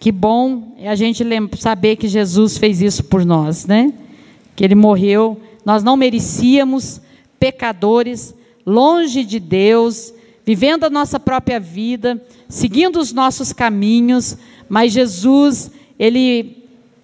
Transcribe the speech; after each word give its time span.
Que 0.00 0.10
bom 0.10 0.74
é 0.78 0.88
a 0.88 0.94
gente 0.94 1.22
saber 1.58 1.96
que 1.96 2.08
Jesus 2.08 2.56
fez 2.56 2.80
isso 2.80 3.04
por 3.04 3.22
nós, 3.22 3.66
né? 3.66 3.92
Que 4.56 4.64
ele 4.64 4.74
morreu, 4.74 5.38
nós 5.62 5.84
não 5.84 5.94
merecíamos, 5.94 7.02
pecadores, 7.38 8.34
longe 8.64 9.22
de 9.22 9.38
Deus, 9.38 10.14
vivendo 10.42 10.84
a 10.84 10.90
nossa 10.90 11.20
própria 11.20 11.60
vida, 11.60 12.18
seguindo 12.48 12.98
os 12.98 13.12
nossos 13.12 13.52
caminhos, 13.52 14.38
mas 14.70 14.94
Jesus, 14.94 15.70
ele 15.98 16.56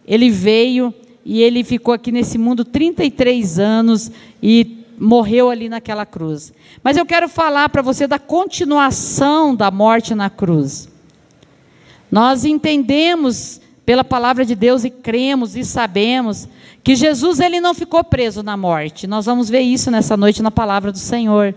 ele 0.06 0.30
veio 0.30 0.94
e 1.22 1.42
ele 1.42 1.64
ficou 1.64 1.92
aqui 1.92 2.10
nesse 2.10 2.38
mundo 2.38 2.64
33 2.64 3.58
anos 3.58 4.10
e 4.42 4.84
morreu 4.98 5.50
ali 5.50 5.68
naquela 5.68 6.06
cruz. 6.06 6.50
Mas 6.82 6.96
eu 6.96 7.04
quero 7.04 7.28
falar 7.28 7.68
para 7.68 7.82
você 7.82 8.06
da 8.06 8.18
continuação 8.18 9.54
da 9.54 9.70
morte 9.70 10.14
na 10.14 10.30
cruz. 10.30 10.88
Nós 12.16 12.46
entendemos 12.46 13.60
pela 13.84 14.02
palavra 14.02 14.42
de 14.42 14.54
Deus 14.54 14.84
e 14.84 14.90
cremos 14.90 15.54
e 15.54 15.62
sabemos 15.62 16.48
que 16.82 16.96
Jesus 16.96 17.40
ele 17.40 17.60
não 17.60 17.74
ficou 17.74 18.02
preso 18.02 18.42
na 18.42 18.56
morte. 18.56 19.06
Nós 19.06 19.26
vamos 19.26 19.50
ver 19.50 19.60
isso 19.60 19.90
nessa 19.90 20.16
noite 20.16 20.42
na 20.42 20.50
palavra 20.50 20.90
do 20.90 20.96
Senhor. 20.96 21.54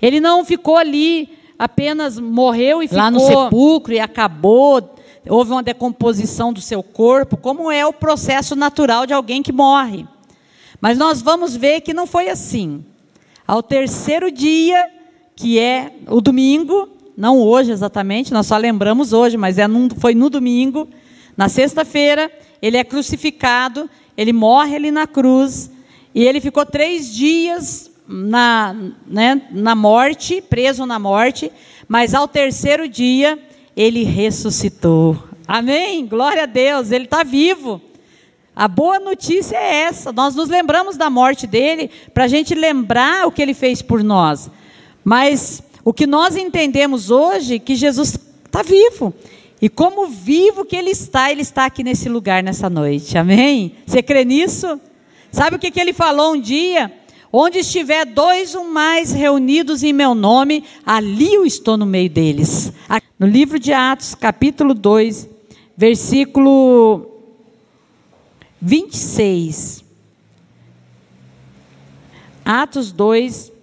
Ele 0.00 0.18
não 0.18 0.42
ficou 0.42 0.78
ali 0.78 1.28
apenas 1.58 2.18
morreu 2.18 2.82
e 2.82 2.88
ficou 2.88 2.98
lá 2.98 3.10
no 3.10 3.20
sepulcro 3.20 3.92
e 3.92 4.00
acabou, 4.00 4.96
houve 5.28 5.52
uma 5.52 5.62
decomposição 5.62 6.50
do 6.50 6.62
seu 6.62 6.82
corpo, 6.82 7.36
como 7.36 7.70
é 7.70 7.84
o 7.84 7.92
processo 7.92 8.56
natural 8.56 9.04
de 9.04 9.12
alguém 9.12 9.42
que 9.42 9.52
morre. 9.52 10.06
Mas 10.80 10.96
nós 10.96 11.20
vamos 11.20 11.54
ver 11.54 11.82
que 11.82 11.92
não 11.92 12.06
foi 12.06 12.30
assim. 12.30 12.82
Ao 13.46 13.62
terceiro 13.62 14.32
dia, 14.32 14.82
que 15.36 15.58
é 15.58 15.92
o 16.08 16.22
domingo, 16.22 16.88
não 17.16 17.38
hoje 17.38 17.72
exatamente, 17.72 18.32
nós 18.32 18.46
só 18.46 18.56
lembramos 18.56 19.12
hoje, 19.12 19.36
mas 19.36 19.58
é 19.58 19.66
num, 19.66 19.88
foi 19.90 20.14
no 20.14 20.30
domingo, 20.30 20.88
na 21.36 21.48
sexta-feira, 21.48 22.30
ele 22.60 22.76
é 22.76 22.84
crucificado, 22.84 23.88
ele 24.16 24.32
morre 24.32 24.76
ali 24.76 24.90
na 24.90 25.06
cruz, 25.06 25.70
e 26.14 26.24
ele 26.24 26.40
ficou 26.40 26.66
três 26.66 27.12
dias 27.12 27.90
na, 28.06 28.74
né, 29.06 29.42
na 29.50 29.74
morte, 29.74 30.42
preso 30.42 30.84
na 30.84 30.98
morte, 30.98 31.50
mas 31.88 32.14
ao 32.14 32.26
terceiro 32.26 32.88
dia 32.88 33.38
ele 33.76 34.02
ressuscitou. 34.04 35.16
Amém? 35.46 36.06
Glória 36.06 36.42
a 36.42 36.46
Deus, 36.46 36.90
ele 36.90 37.04
está 37.04 37.22
vivo. 37.22 37.80
A 38.54 38.68
boa 38.68 38.98
notícia 38.98 39.56
é 39.56 39.82
essa: 39.82 40.12
nós 40.12 40.34
nos 40.34 40.48
lembramos 40.48 40.96
da 40.96 41.08
morte 41.08 41.46
dele 41.46 41.90
para 42.12 42.24
a 42.24 42.28
gente 42.28 42.54
lembrar 42.54 43.26
o 43.26 43.32
que 43.32 43.40
ele 43.40 43.54
fez 43.54 43.80
por 43.80 44.02
nós. 44.02 44.50
Mas 45.04 45.62
o 45.90 45.92
que 45.92 46.06
nós 46.06 46.36
entendemos 46.36 47.10
hoje 47.10 47.56
é 47.56 47.58
que 47.58 47.74
Jesus 47.74 48.16
está 48.46 48.62
vivo. 48.62 49.12
E 49.60 49.68
como 49.68 50.06
vivo 50.06 50.64
que 50.64 50.76
ele 50.76 50.90
está, 50.90 51.32
ele 51.32 51.40
está 51.42 51.64
aqui 51.64 51.82
nesse 51.82 52.08
lugar 52.08 52.44
nessa 52.44 52.70
noite. 52.70 53.18
Amém? 53.18 53.74
Você 53.84 54.00
crê 54.00 54.24
nisso? 54.24 54.80
Sabe 55.32 55.56
o 55.56 55.58
que, 55.58 55.68
que 55.68 55.80
ele 55.80 55.92
falou 55.92 56.34
um 56.34 56.40
dia? 56.40 56.92
Onde 57.32 57.58
estiver 57.58 58.04
dois 58.04 58.54
ou 58.54 58.70
mais 58.70 59.10
reunidos 59.10 59.82
em 59.82 59.92
meu 59.92 60.14
nome, 60.14 60.62
ali 60.86 61.34
eu 61.34 61.44
estou 61.44 61.76
no 61.76 61.86
meio 61.86 62.08
deles. 62.08 62.72
No 63.18 63.26
livro 63.26 63.58
de 63.58 63.72
Atos, 63.72 64.14
capítulo 64.14 64.74
2, 64.74 65.28
versículo 65.76 67.04
26. 68.62 69.82
Atos 72.44 72.92
2. 72.92 73.58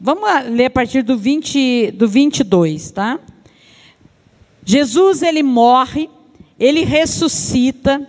Vamos 0.00 0.30
ler 0.50 0.66
a 0.66 0.70
partir 0.70 1.02
do, 1.02 1.18
20, 1.18 1.90
do 1.90 2.06
22, 2.06 2.92
tá? 2.92 3.18
Jesus, 4.64 5.22
ele 5.22 5.42
morre, 5.42 6.08
ele 6.56 6.84
ressuscita. 6.84 8.08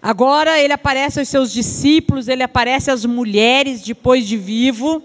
Agora 0.00 0.58
ele 0.58 0.72
aparece 0.72 1.18
aos 1.18 1.28
seus 1.28 1.52
discípulos, 1.52 2.28
ele 2.28 2.42
aparece 2.42 2.90
às 2.90 3.04
mulheres 3.04 3.82
depois 3.82 4.26
de 4.26 4.38
vivo. 4.38 5.02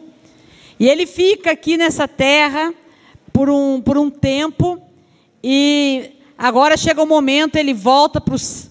E 0.80 0.88
ele 0.88 1.06
fica 1.06 1.52
aqui 1.52 1.76
nessa 1.76 2.08
terra 2.08 2.74
por 3.34 3.50
um, 3.50 3.82
por 3.82 3.98
um 3.98 4.10
tempo. 4.10 4.82
E 5.44 6.12
agora 6.38 6.78
chega 6.78 7.04
o 7.04 7.06
momento, 7.06 7.58
ele 7.58 7.74
volta 7.74 8.24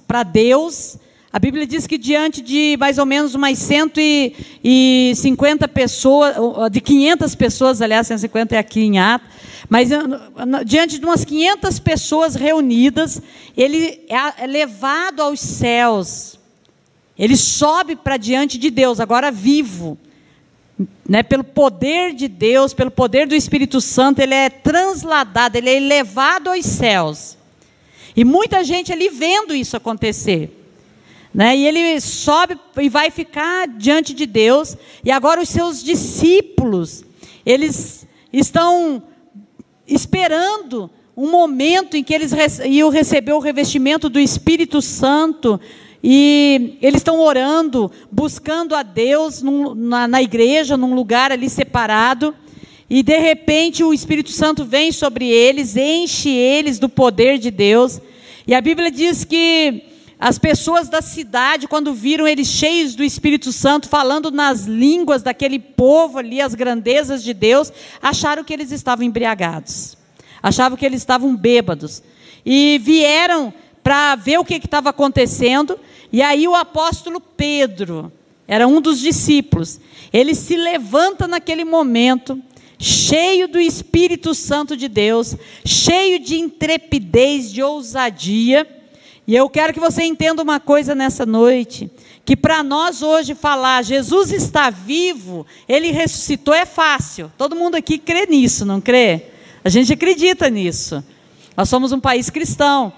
para 0.09 0.23
Deus. 0.23 0.97
A 1.37 1.39
Bíblia 1.39 1.67
diz 1.67 1.87
que 1.87 1.99
diante 1.99 2.41
de 2.41 2.79
mais 2.81 2.97
ou 2.97 3.05
menos 3.05 3.35
umas 3.35 3.59
150 3.59 5.69
pessoas, 5.69 6.35
de 6.73 6.81
500 6.81 7.35
pessoas, 7.35 7.83
aliás, 7.83 8.07
150 8.07 8.57
é 8.57 8.59
aqui 8.59 8.81
em 8.81 8.99
Atos, 8.99 9.29
mas 9.69 9.91
diante 10.65 10.99
de 10.99 11.05
umas 11.05 11.27
500 11.27 11.79
pessoas 11.79 12.37
reunidas, 12.37 13.21
ele 13.55 14.01
é 14.09 14.47
levado 14.47 15.21
aos 15.21 15.39
céus. 15.39 16.41
Ele 17.19 17.37
sobe 17.37 17.97
para 17.97 18.17
diante 18.17 18.57
de 18.57 18.71
Deus, 18.71 18.99
agora 18.99 19.31
vivo. 19.31 19.99
Né, 21.07 21.23
pelo 21.23 21.45
poder 21.45 22.15
de 22.15 22.29
Deus, 22.29 22.73
pelo 22.73 22.91
poder 22.91 23.27
do 23.27 23.35
Espírito 23.35 23.79
Santo, 23.79 24.21
ele 24.21 24.33
é 24.33 24.49
transladado, 24.49 25.59
ele 25.59 25.69
é 25.69 25.77
elevado 25.77 26.49
aos 26.49 26.65
céus. 26.65 27.37
E 28.17 28.25
muita 28.25 28.65
gente 28.65 28.91
ali 28.91 29.11
vendo 29.11 29.55
isso 29.55 29.77
acontecer. 29.77 30.56
Né? 31.37 31.55
E 31.55 31.67
ele 31.67 32.01
sobe 32.01 32.59
e 32.79 32.89
vai 32.89 33.11
ficar 33.11 33.69
diante 33.69 34.15
de 34.15 34.25
Deus. 34.25 34.75
E 35.05 35.11
agora 35.11 35.43
os 35.43 35.51
seus 35.51 35.85
discípulos, 35.85 37.05
eles 37.45 38.09
estão 38.33 39.03
esperando 39.87 40.91
um 41.15 41.31
momento 41.31 41.95
em 41.95 42.03
que 42.03 42.15
eles 42.15 42.33
iam 42.65 42.89
receber 42.89 43.35
o 43.35 43.39
revestimento 43.39 44.09
do 44.09 44.19
Espírito 44.19 44.81
Santo. 44.81 45.61
E 46.03 46.79
eles 46.81 47.01
estão 47.01 47.21
orando, 47.21 47.93
buscando 48.11 48.75
a 48.75 48.83
Deus 48.83 49.43
num, 49.43 49.75
na, 49.75 50.09
na 50.09 50.23
igreja, 50.23 50.75
num 50.75 50.95
lugar 50.95 51.31
ali 51.33 51.51
separado. 51.51 52.35
E 52.89 53.03
de 53.03 53.19
repente 53.19 53.85
o 53.85 53.93
Espírito 53.93 54.31
Santo 54.31 54.65
vem 54.65 54.91
sobre 54.91 55.29
eles, 55.29 55.77
enche 55.77 56.31
eles 56.31 56.79
do 56.79 56.89
poder 56.89 57.37
de 57.37 57.51
Deus. 57.51 58.01
E 58.47 58.55
a 58.55 58.61
Bíblia 58.63 58.91
diz 58.91 59.23
que 59.23 59.83
as 60.19 60.39
pessoas 60.39 60.89
da 60.89 61.03
cidade, 61.03 61.69
quando 61.69 61.93
viram 61.93 62.27
eles 62.27 62.49
cheios 62.49 62.95
do 62.95 63.05
Espírito 63.05 63.53
Santo, 63.53 63.89
falando 63.89 64.31
nas 64.31 64.65
línguas 64.65 65.23
daquele 65.23 65.59
povo 65.59 66.19
ali, 66.19 66.41
as 66.41 66.55
grandezas 66.55 67.23
de 67.23 67.35
Deus, 67.35 67.71
acharam 68.01 68.43
que 68.43 68.53
eles 68.53 68.73
estavam 68.73 69.05
embriagados, 69.05 69.97
achavam 70.43 70.79
que 70.79 70.87
eles 70.87 71.03
estavam 71.03 71.37
bêbados. 71.37 72.03
E 72.45 72.81
vieram 72.83 73.53
para 73.83 74.17
ver 74.17 74.39
o 74.39 74.45
que 74.45 74.55
estava 74.55 74.89
acontecendo, 74.89 75.79
e 76.11 76.23
aí 76.23 76.49
o 76.49 76.55
apóstolo 76.55 77.21
Pedro, 77.21 78.11
era 78.49 78.67
um 78.67 78.81
dos 78.81 78.99
discípulos, 79.01 79.79
ele 80.13 80.35
se 80.35 80.57
levanta 80.57 81.29
naquele 81.29 81.65
momento, 81.65 82.41
cheio 82.79 83.49
do 83.49 83.61
Espírito 83.61 84.35
Santo 84.35 84.77
de 84.77 84.89
Deus, 84.89 85.37
cheio 85.65 86.19
de 86.19 86.39
intrepidez, 86.39 87.53
de 87.53 87.63
ousadia, 87.63 88.67
e 89.27 89.35
eu 89.35 89.51
quero 89.51 89.73
que 89.73 89.81
você 89.81 90.05
entenda 90.05 90.41
uma 90.41 90.61
coisa 90.61 90.95
nessa 90.95 91.27
noite: 91.27 91.91
que 92.25 92.37
para 92.37 92.63
nós 92.63 93.03
hoje 93.03 93.35
falar 93.35 93.83
Jesus 93.83 94.31
está 94.31 94.71
vivo, 94.71 95.45
ele 95.69 95.91
ressuscitou 95.91 96.55
é 96.55 96.65
fácil. 96.65 97.33
Todo 97.37 97.57
mundo 97.57 97.75
aqui 97.75 97.99
crê 97.99 98.27
nisso, 98.27 98.65
não 98.65 98.81
crê? 98.81 99.27
A 99.65 99.69
gente 99.69 99.93
acredita 99.93 100.49
nisso. 100.49 101.03
Nós 101.57 101.69
somos 101.69 101.91
um 101.91 101.99
país 101.99 102.31
cristão. 102.31 102.93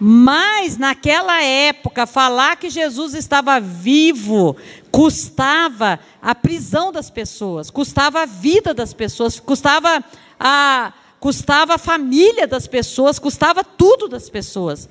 Mas 0.00 0.78
naquela 0.78 1.42
época, 1.42 2.06
falar 2.06 2.56
que 2.56 2.70
Jesus 2.70 3.14
estava 3.14 3.58
vivo 3.58 4.56
custava 4.92 5.98
a 6.22 6.36
prisão 6.36 6.92
das 6.92 7.10
pessoas, 7.10 7.68
custava 7.68 8.22
a 8.22 8.26
vida 8.26 8.72
das 8.72 8.94
pessoas, 8.94 9.40
custava 9.40 10.02
a, 10.38 10.92
custava 11.18 11.74
a 11.74 11.78
família 11.78 12.46
das 12.46 12.68
pessoas, 12.68 13.18
custava 13.18 13.64
tudo 13.64 14.08
das 14.08 14.30
pessoas 14.30 14.88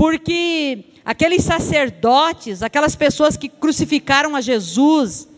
porque 0.00 0.78
aqueles 1.04 1.44
sacerdotes, 1.44 2.62
aquelas 2.62 2.96
pessoas 2.96 3.36
que 3.36 3.50
crucificaram 3.50 4.34
a 4.34 4.40
Jesus, 4.40 5.28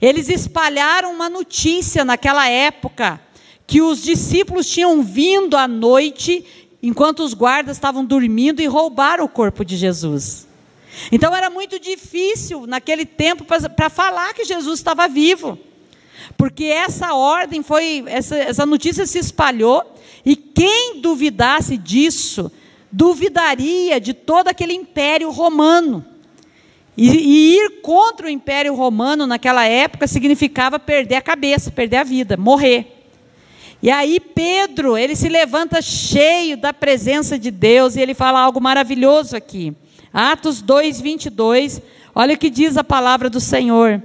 eles 0.00 0.28
espalharam 0.28 1.12
uma 1.12 1.28
notícia 1.28 2.04
naquela 2.04 2.48
época 2.48 3.20
que 3.66 3.82
os 3.82 4.00
discípulos 4.00 4.70
tinham 4.70 5.02
vindo 5.02 5.56
à 5.56 5.66
noite 5.66 6.46
enquanto 6.80 7.24
os 7.24 7.34
guardas 7.34 7.76
estavam 7.76 8.04
dormindo 8.04 8.62
e 8.62 8.66
roubaram 8.66 9.24
o 9.24 9.28
corpo 9.28 9.64
de 9.64 9.76
Jesus. 9.76 10.46
Então 11.10 11.34
era 11.34 11.50
muito 11.50 11.80
difícil 11.80 12.64
naquele 12.64 13.04
tempo 13.04 13.44
para 13.44 13.90
falar 13.90 14.34
que 14.34 14.44
Jesus 14.44 14.78
estava 14.78 15.08
vivo. 15.08 15.58
Porque 16.36 16.66
essa 16.66 17.12
ordem 17.12 17.60
foi, 17.60 18.04
essa, 18.06 18.36
essa 18.36 18.64
notícia 18.64 19.04
se 19.04 19.18
espalhou, 19.18 19.82
e 20.24 20.36
quem 20.36 21.00
duvidasse 21.00 21.76
disso 21.76 22.52
duvidaria 22.92 23.98
de 23.98 24.12
todo 24.12 24.48
aquele 24.48 24.74
império 24.74 25.30
romano. 25.30 26.04
E, 26.94 27.08
e, 27.08 27.56
ir 27.56 27.80
contra 27.80 28.26
o 28.26 28.30
império 28.30 28.74
romano 28.74 29.26
naquela 29.26 29.64
época 29.64 30.06
significava 30.06 30.78
perder 30.78 31.14
a 31.14 31.22
cabeça, 31.22 31.70
perder 31.70 31.96
a 31.96 32.04
vida, 32.04 32.36
morrer. 32.36 33.06
E 33.82 33.90
aí 33.90 34.20
Pedro, 34.20 34.96
ele 34.96 35.16
se 35.16 35.28
levanta 35.28 35.80
cheio 35.80 36.56
da 36.56 36.72
presença 36.72 37.38
de 37.38 37.50
Deus 37.50 37.96
e 37.96 38.00
ele 38.00 38.14
fala 38.14 38.40
algo 38.40 38.60
maravilhoso 38.60 39.34
aqui. 39.34 39.74
Atos 40.12 40.60
2, 40.60 41.00
22, 41.00 41.80
olha 42.14 42.34
o 42.34 42.38
que 42.38 42.50
diz 42.50 42.76
a 42.76 42.84
palavra 42.84 43.30
do 43.30 43.40
Senhor. 43.40 44.02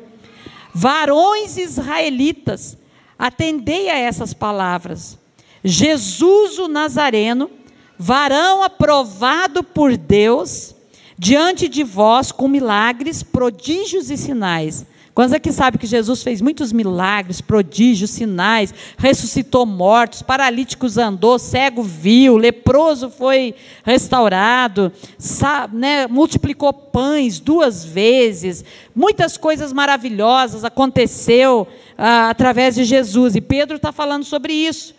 Varões 0.74 1.57
israelitas, 1.57 2.78
atendei 3.19 3.90
a 3.90 3.98
essas 3.98 4.33
palavras. 4.33 5.19
Jesus 5.63 6.57
o 6.57 6.68
Nazareno, 6.68 7.51
varão 7.97 8.63
aprovado 8.63 9.63
por 9.63 9.95
Deus, 9.97 10.75
diante 11.17 11.67
de 11.67 11.83
vós 11.83 12.31
com 12.31 12.47
milagres, 12.47 13.23
prodígios 13.23 14.09
e 14.09 14.17
sinais 14.17 14.85
Quantos 15.17 15.33
aqui 15.33 15.51
sabem 15.51 15.79
que 15.79 15.88
Jesus 15.88 16.21
fez 16.21 16.41
muitos 16.44 16.71
milagres, 16.71 17.41
prodígios, 17.41 18.11
sinais, 18.11 18.71
ressuscitou 18.99 19.65
mortos, 19.65 20.21
paralíticos 20.21 20.95
andou, 20.95 21.39
cego 21.39 21.81
viu, 21.81 22.38
leproso 22.38 23.09
foi 23.09 23.55
restaurado, 23.83 24.91
sabe, 25.17 25.75
né, 25.75 26.05
multiplicou 26.05 26.71
pães 26.71 27.39
duas 27.39 27.83
vezes, 27.83 28.63
muitas 28.95 29.38
coisas 29.38 29.73
maravilhosas 29.73 30.63
aconteceu 30.63 31.67
ah, 31.97 32.29
através 32.29 32.75
de 32.75 32.85
Jesus. 32.85 33.35
E 33.35 33.41
Pedro 33.41 33.77
está 33.77 33.91
falando 33.91 34.23
sobre 34.23 34.53
isso. 34.53 34.94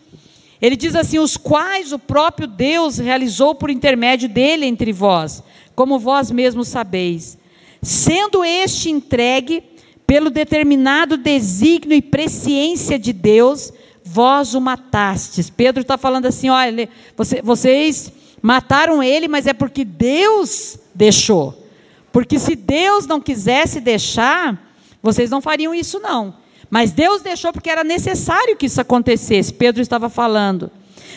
Ele 0.61 0.77
diz 0.77 0.95
assim: 0.95 1.19
os 1.19 1.37
quais 1.37 1.93
o 1.93 1.99
próprio 1.99 2.47
Deus 2.47 2.99
realizou 2.99 3.55
por 3.55 3.71
intermédio 3.71 4.29
dele 4.29 4.67
entre 4.67 4.93
vós, 4.93 5.43
como 5.75 5.99
vós 5.99 6.31
mesmos 6.31 6.69
sabeis, 6.69 7.39
sendo 7.81 8.45
este 8.45 8.91
entregue 8.91 9.63
pelo 10.07 10.31
determinado 10.31 11.17
desígnio 11.17 11.97
e 11.97 12.03
presciência 12.03 12.99
de 12.99 13.13
Deus, 13.13 13.73
vós 14.05 14.55
o 14.55 14.61
matastes. 14.61 15.51
Pedro 15.51 15.83
está 15.83 15.99
falando 15.99 16.27
assim: 16.27 16.49
olha, 16.49 16.89
você, 17.17 17.43
vocês 17.43 18.13
mataram 18.43 19.03
ele, 19.03 19.29
mas 19.29 19.47
é 19.47 19.53
porque 19.53 19.85
Deus 19.85 20.79
deixou. 20.95 21.67
Porque 22.11 22.39
se 22.39 22.57
Deus 22.57 23.07
não 23.07 23.21
quisesse 23.21 23.81
deixar, 23.81 24.73
vocês 25.03 25.31
não 25.31 25.41
fariam 25.41 25.75
isso, 25.75 26.01
não. 26.01 26.35
Mas 26.71 26.93
Deus 26.93 27.23
deixou 27.23 27.53
porque 27.53 27.71
era 27.71 27.83
necessário 27.83 28.57
que 28.57 28.67
isso 28.67 28.81
acontecesse. 28.81 29.53
Pedro 29.53 29.81
estava 29.81 30.09
falando. 30.09 30.71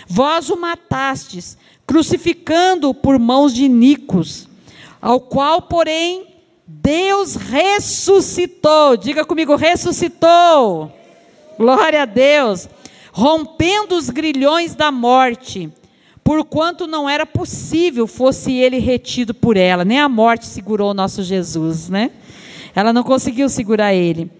Vós 0.08 0.50
o 0.50 0.56
matastes, 0.56 1.58
crucificando-o 1.86 2.94
por 2.94 3.20
mãos 3.20 3.54
de 3.54 3.68
Nicos, 3.68 4.48
ao 5.02 5.20
qual, 5.20 5.62
porém, 5.62 6.28
Deus 6.66 7.36
ressuscitou. 7.36 8.96
Diga 8.96 9.26
comigo, 9.26 9.56
ressuscitou. 9.56 10.92
Glória 11.58 12.04
a 12.04 12.06
Deus. 12.06 12.70
Rompendo 13.12 13.96
os 13.96 14.10
grilhões 14.10 14.74
da 14.74 14.90
morte, 14.90 15.70
porquanto 16.24 16.88
não 16.88 17.10
era 17.10 17.26
possível 17.26 18.08
fosse 18.08 18.54
ele 18.54 18.80
retido 18.80 19.34
por 19.34 19.58
ela. 19.58 19.84
Nem 19.84 20.00
a 20.00 20.08
morte 20.08 20.46
segurou 20.46 20.92
o 20.92 20.94
nosso 20.94 21.22
Jesus, 21.22 21.90
né? 21.90 22.12
Ela 22.74 22.94
não 22.94 23.04
conseguiu 23.04 23.50
segurar 23.50 23.94
ele. 23.94 24.32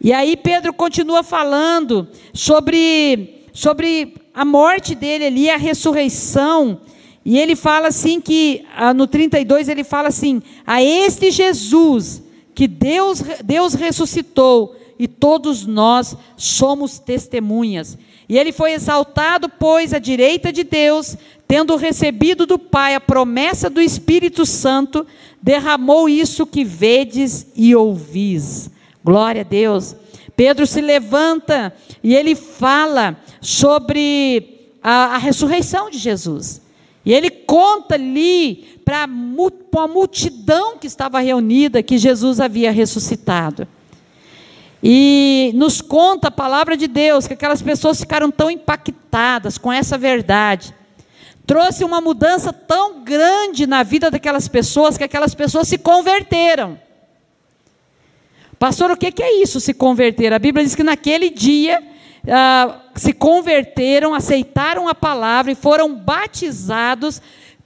E 0.00 0.12
aí 0.12 0.36
Pedro 0.36 0.72
continua 0.72 1.22
falando 1.22 2.08
sobre, 2.32 3.44
sobre 3.52 4.14
a 4.32 4.44
morte 4.44 4.94
dele 4.94 5.26
ali, 5.26 5.50
a 5.50 5.56
ressurreição. 5.56 6.80
E 7.24 7.38
ele 7.38 7.54
fala 7.54 7.88
assim 7.88 8.20
que, 8.20 8.64
ah, 8.74 8.94
no 8.94 9.06
32, 9.06 9.68
ele 9.68 9.84
fala 9.84 10.08
assim: 10.08 10.42
a 10.66 10.82
este 10.82 11.30
Jesus 11.30 12.22
que 12.54 12.66
Deus, 12.66 13.22
Deus 13.44 13.74
ressuscitou, 13.74 14.76
e 14.98 15.08
todos 15.08 15.64
nós 15.64 16.14
somos 16.36 16.98
testemunhas. 16.98 17.96
E 18.28 18.38
ele 18.38 18.52
foi 18.52 18.72
exaltado, 18.72 19.48
pois, 19.48 19.94
à 19.94 19.98
direita 19.98 20.52
de 20.52 20.62
Deus, 20.62 21.16
tendo 21.48 21.74
recebido 21.74 22.44
do 22.44 22.58
Pai 22.58 22.94
a 22.94 23.00
promessa 23.00 23.70
do 23.70 23.80
Espírito 23.80 24.44
Santo, 24.44 25.06
derramou 25.42 26.06
isso 26.08 26.46
que 26.46 26.64
vedes 26.64 27.46
e 27.56 27.74
ouvis. 27.74 28.70
Glória 29.04 29.42
a 29.42 29.44
Deus. 29.44 29.96
Pedro 30.36 30.66
se 30.66 30.80
levanta 30.80 31.72
e 32.02 32.14
ele 32.14 32.34
fala 32.34 33.16
sobre 33.40 34.72
a, 34.82 35.16
a 35.16 35.18
ressurreição 35.18 35.90
de 35.90 35.98
Jesus. 35.98 36.62
E 37.04 37.12
ele 37.12 37.30
conta 37.30 37.94
ali 37.94 38.80
para 38.84 39.04
a 39.04 39.88
multidão 39.88 40.76
que 40.76 40.86
estava 40.86 41.20
reunida 41.20 41.82
que 41.82 41.96
Jesus 41.96 42.40
havia 42.40 42.70
ressuscitado. 42.70 43.66
E 44.82 45.52
nos 45.54 45.80
conta 45.80 46.28
a 46.28 46.30
palavra 46.30 46.76
de 46.76 46.86
Deus 46.86 47.26
que 47.26 47.34
aquelas 47.34 47.60
pessoas 47.60 48.00
ficaram 48.00 48.30
tão 48.30 48.50
impactadas 48.50 49.58
com 49.58 49.72
essa 49.72 49.98
verdade. 49.98 50.74
Trouxe 51.46 51.84
uma 51.84 52.00
mudança 52.00 52.52
tão 52.52 53.02
grande 53.02 53.66
na 53.66 53.82
vida 53.82 54.10
daquelas 54.10 54.48
pessoas 54.48 54.96
que 54.96 55.04
aquelas 55.04 55.34
pessoas 55.34 55.68
se 55.68 55.76
converteram. 55.76 56.78
Pastor, 58.60 58.90
o 58.90 58.96
que 58.96 59.22
é 59.22 59.40
isso, 59.42 59.58
se 59.58 59.72
converter? 59.72 60.34
A 60.34 60.38
Bíblia 60.38 60.62
diz 60.62 60.74
que 60.74 60.82
naquele 60.82 61.30
dia 61.30 61.82
ah, 62.28 62.82
se 62.94 63.14
converteram, 63.14 64.12
aceitaram 64.12 64.86
a 64.86 64.94
palavra 64.94 65.50
e 65.50 65.54
foram 65.54 65.94
batizados. 65.94 67.22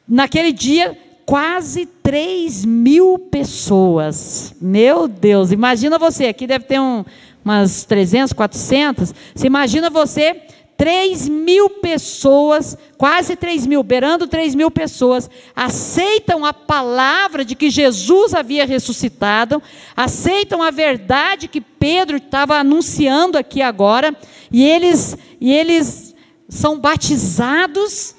Naquele 0.06 0.52
dia, 0.52 0.96
quase 1.26 1.84
3 1.84 2.64
mil 2.64 3.18
pessoas. 3.18 4.54
Meu 4.60 5.08
Deus, 5.08 5.50
imagina 5.50 5.98
você, 5.98 6.26
aqui 6.26 6.46
deve 6.46 6.66
ter 6.66 6.78
um, 6.78 7.04
umas 7.44 7.82
300, 7.82 8.32
400. 8.32 9.12
Você 9.34 9.48
imagina 9.48 9.90
você 9.90 10.42
3 10.76 11.28
mil 11.28 11.70
pessoas, 11.70 12.76
quase 12.98 13.36
3 13.36 13.66
mil, 13.66 13.82
beirando 13.82 14.26
3 14.26 14.54
mil 14.54 14.70
pessoas, 14.70 15.30
aceitam 15.54 16.44
a 16.44 16.52
palavra 16.52 17.44
de 17.44 17.54
que 17.54 17.70
Jesus 17.70 18.34
havia 18.34 18.66
ressuscitado, 18.66 19.62
aceitam 19.96 20.62
a 20.62 20.70
verdade 20.70 21.48
que 21.48 21.60
Pedro 21.60 22.16
estava 22.16 22.56
anunciando 22.56 23.38
aqui 23.38 23.62
agora, 23.62 24.16
e 24.50 24.64
eles, 24.64 25.16
e 25.40 25.52
eles 25.52 26.14
são 26.48 26.78
batizados 26.78 28.14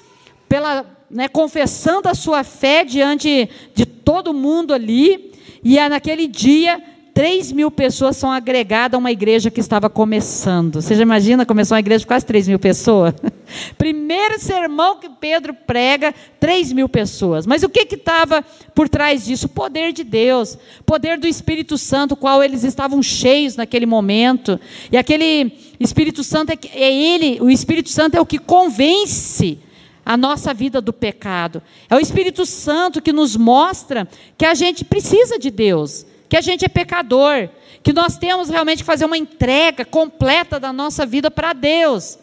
pela, 0.48 0.86
né, 1.10 1.28
confessando 1.28 2.08
a 2.08 2.14
sua 2.14 2.42
fé 2.42 2.84
diante 2.84 3.48
de 3.74 3.84
todo 3.84 4.32
mundo 4.32 4.72
ali, 4.72 5.32
e 5.62 5.78
é 5.78 5.88
naquele 5.88 6.26
dia 6.26 6.82
3 7.16 7.50
mil 7.52 7.70
pessoas 7.70 8.14
são 8.14 8.30
agregadas 8.30 8.94
a 8.94 8.98
uma 8.98 9.10
igreja 9.10 9.50
que 9.50 9.58
estava 9.58 9.88
começando. 9.88 10.82
Você 10.82 10.94
já 10.94 11.00
imagina, 11.00 11.46
começou 11.46 11.74
uma 11.74 11.80
igreja 11.80 12.00
de 12.00 12.06
quase 12.06 12.26
3 12.26 12.46
mil 12.46 12.58
pessoas? 12.58 13.14
Primeiro 13.78 14.38
sermão 14.38 15.00
que 15.00 15.08
Pedro 15.08 15.54
prega, 15.54 16.14
3 16.38 16.74
mil 16.74 16.90
pessoas. 16.90 17.46
Mas 17.46 17.62
o 17.62 17.70
que 17.70 17.88
estava 17.94 18.44
por 18.74 18.86
trás 18.86 19.24
disso? 19.24 19.46
O 19.46 19.48
poder 19.48 19.94
de 19.94 20.04
Deus, 20.04 20.58
poder 20.84 21.16
do 21.16 21.26
Espírito 21.26 21.78
Santo, 21.78 22.16
qual 22.16 22.44
eles 22.44 22.64
estavam 22.64 23.02
cheios 23.02 23.56
naquele 23.56 23.86
momento. 23.86 24.60
E 24.92 24.98
aquele 24.98 25.54
Espírito 25.80 26.22
Santo 26.22 26.52
é, 26.52 26.58
é 26.74 26.92
ele, 26.92 27.40
o 27.40 27.48
Espírito 27.48 27.88
Santo 27.88 28.14
é 28.18 28.20
o 28.20 28.26
que 28.26 28.38
convence 28.38 29.58
a 30.04 30.18
nossa 30.18 30.52
vida 30.52 30.82
do 30.82 30.92
pecado. 30.92 31.62
É 31.88 31.96
o 31.96 31.98
Espírito 31.98 32.44
Santo 32.44 33.00
que 33.00 33.10
nos 33.10 33.36
mostra 33.36 34.06
que 34.36 34.44
a 34.44 34.52
gente 34.52 34.84
precisa 34.84 35.38
de 35.38 35.50
Deus 35.50 36.04
que 36.28 36.36
a 36.36 36.40
gente 36.40 36.64
é 36.64 36.68
pecador, 36.68 37.48
que 37.82 37.92
nós 37.92 38.18
temos 38.18 38.48
realmente 38.48 38.78
que 38.78 38.84
fazer 38.84 39.04
uma 39.04 39.16
entrega 39.16 39.84
completa 39.84 40.58
da 40.58 40.72
nossa 40.72 41.06
vida 41.06 41.30
para 41.30 41.52
Deus, 41.52 42.18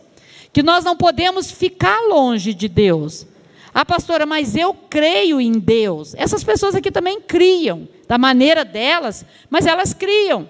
que 0.52 0.62
nós 0.62 0.84
não 0.84 0.96
podemos 0.96 1.52
ficar 1.52 2.00
longe 2.08 2.54
de 2.54 2.68
Deus. 2.68 3.26
Ah, 3.74 3.84
pastora, 3.84 4.26
mas 4.26 4.56
eu 4.56 4.74
creio 4.74 5.42
em 5.42 5.54
Deus. 5.54 6.14
Essas 6.16 6.44
pessoas 6.44 6.76
aqui 6.76 6.92
também 6.92 7.20
criam, 7.20 7.88
da 8.08 8.18
maneira 8.18 8.64
delas, 8.64 9.26
mas 9.50 9.66
elas 9.66 9.94
criam. 9.94 10.48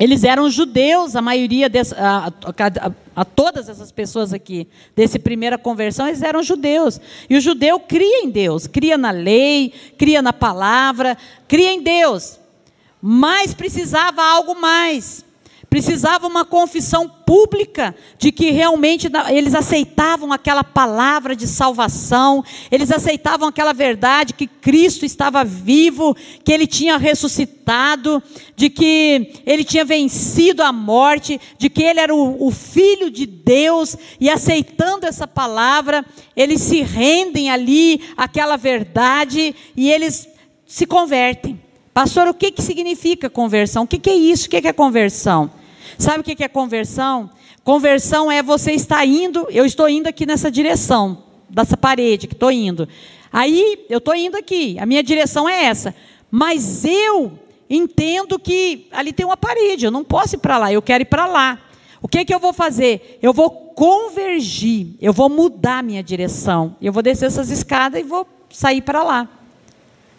Eles 0.00 0.24
eram 0.24 0.48
judeus, 0.48 1.14
a 1.14 1.20
maioria, 1.20 1.68
dessa, 1.68 1.94
a, 1.94 2.28
a, 2.28 2.92
a, 3.16 3.22
todas 3.22 3.68
essas 3.68 3.92
pessoas 3.92 4.32
aqui, 4.32 4.66
desse 4.96 5.18
primeira 5.18 5.58
conversão, 5.58 6.08
eles 6.08 6.22
eram 6.22 6.42
judeus. 6.42 6.98
E 7.28 7.36
o 7.36 7.40
judeu 7.40 7.78
cria 7.78 8.24
em 8.24 8.30
Deus, 8.30 8.66
cria 8.66 8.96
na 8.96 9.10
lei, 9.10 9.74
cria 9.98 10.22
na 10.22 10.32
palavra, 10.32 11.18
cria 11.46 11.70
em 11.70 11.82
Deus. 11.82 12.39
Mas 13.00 13.54
precisava 13.54 14.22
algo 14.22 14.54
mais. 14.60 15.24
Precisava 15.70 16.26
uma 16.26 16.44
confissão 16.44 17.08
pública 17.08 17.94
de 18.18 18.32
que 18.32 18.50
realmente 18.50 19.08
eles 19.28 19.54
aceitavam 19.54 20.32
aquela 20.32 20.64
palavra 20.64 21.36
de 21.36 21.46
salvação, 21.46 22.44
eles 22.72 22.90
aceitavam 22.90 23.46
aquela 23.46 23.72
verdade 23.72 24.34
que 24.34 24.48
Cristo 24.48 25.06
estava 25.06 25.44
vivo, 25.44 26.16
que 26.42 26.52
ele 26.52 26.66
tinha 26.66 26.96
ressuscitado, 26.96 28.20
de 28.56 28.68
que 28.68 29.32
ele 29.46 29.62
tinha 29.62 29.84
vencido 29.84 30.60
a 30.60 30.72
morte, 30.72 31.40
de 31.56 31.70
que 31.70 31.84
ele 31.84 32.00
era 32.00 32.12
o, 32.12 32.48
o 32.48 32.50
Filho 32.50 33.08
de 33.08 33.24
Deus, 33.24 33.96
e 34.18 34.28
aceitando 34.28 35.06
essa 35.06 35.28
palavra, 35.28 36.04
eles 36.34 36.62
se 36.62 36.82
rendem 36.82 37.48
ali 37.48 38.02
àquela 38.16 38.56
verdade 38.56 39.54
e 39.76 39.88
eles 39.88 40.28
se 40.66 40.84
convertem. 40.84 41.69
Pastor, 41.92 42.28
o 42.28 42.34
que, 42.34 42.52
que 42.52 42.62
significa 42.62 43.28
conversão? 43.28 43.84
O 43.84 43.86
que, 43.86 43.98
que 43.98 44.10
é 44.10 44.14
isso? 44.14 44.46
O 44.46 44.50
que, 44.50 44.62
que 44.62 44.68
é 44.68 44.72
conversão? 44.72 45.50
Sabe 45.98 46.20
o 46.20 46.24
que, 46.24 46.34
que 46.34 46.44
é 46.44 46.48
conversão? 46.48 47.30
Conversão 47.64 48.30
é 48.30 48.42
você 48.42 48.72
está 48.72 49.04
indo, 49.04 49.46
eu 49.50 49.66
estou 49.66 49.88
indo 49.88 50.06
aqui 50.06 50.24
nessa 50.24 50.50
direção, 50.50 51.24
dessa 51.48 51.76
parede 51.76 52.26
que 52.26 52.34
estou 52.34 52.50
indo. 52.50 52.88
Aí 53.32 53.84
eu 53.88 53.98
estou 53.98 54.14
indo 54.14 54.36
aqui, 54.36 54.78
a 54.78 54.86
minha 54.86 55.02
direção 55.02 55.48
é 55.48 55.64
essa. 55.64 55.94
Mas 56.30 56.84
eu 56.84 57.32
entendo 57.68 58.38
que 58.38 58.86
ali 58.92 59.12
tem 59.12 59.26
uma 59.26 59.36
parede, 59.36 59.84
eu 59.84 59.90
não 59.90 60.04
posso 60.04 60.36
ir 60.36 60.38
para 60.38 60.58
lá, 60.58 60.72
eu 60.72 60.80
quero 60.80 61.02
ir 61.02 61.06
para 61.06 61.26
lá. 61.26 61.58
O 62.00 62.08
que, 62.08 62.24
que 62.24 62.34
eu 62.34 62.38
vou 62.38 62.52
fazer? 62.52 63.18
Eu 63.20 63.32
vou 63.32 63.50
convergir, 63.50 64.94
eu 65.00 65.12
vou 65.12 65.28
mudar 65.28 65.82
minha 65.82 66.02
direção. 66.02 66.76
Eu 66.80 66.92
vou 66.92 67.02
descer 67.02 67.26
essas 67.26 67.50
escadas 67.50 68.00
e 68.00 68.04
vou 68.04 68.26
sair 68.48 68.80
para 68.80 69.02
lá. 69.02 69.28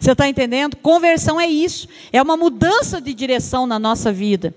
Você 0.02 0.10
está 0.10 0.28
entendendo? 0.28 0.76
Conversão 0.78 1.40
é 1.40 1.46
isso, 1.46 1.86
é 2.12 2.20
uma 2.20 2.36
mudança 2.36 3.00
de 3.00 3.14
direção 3.14 3.68
na 3.68 3.78
nossa 3.78 4.12
vida. 4.12 4.52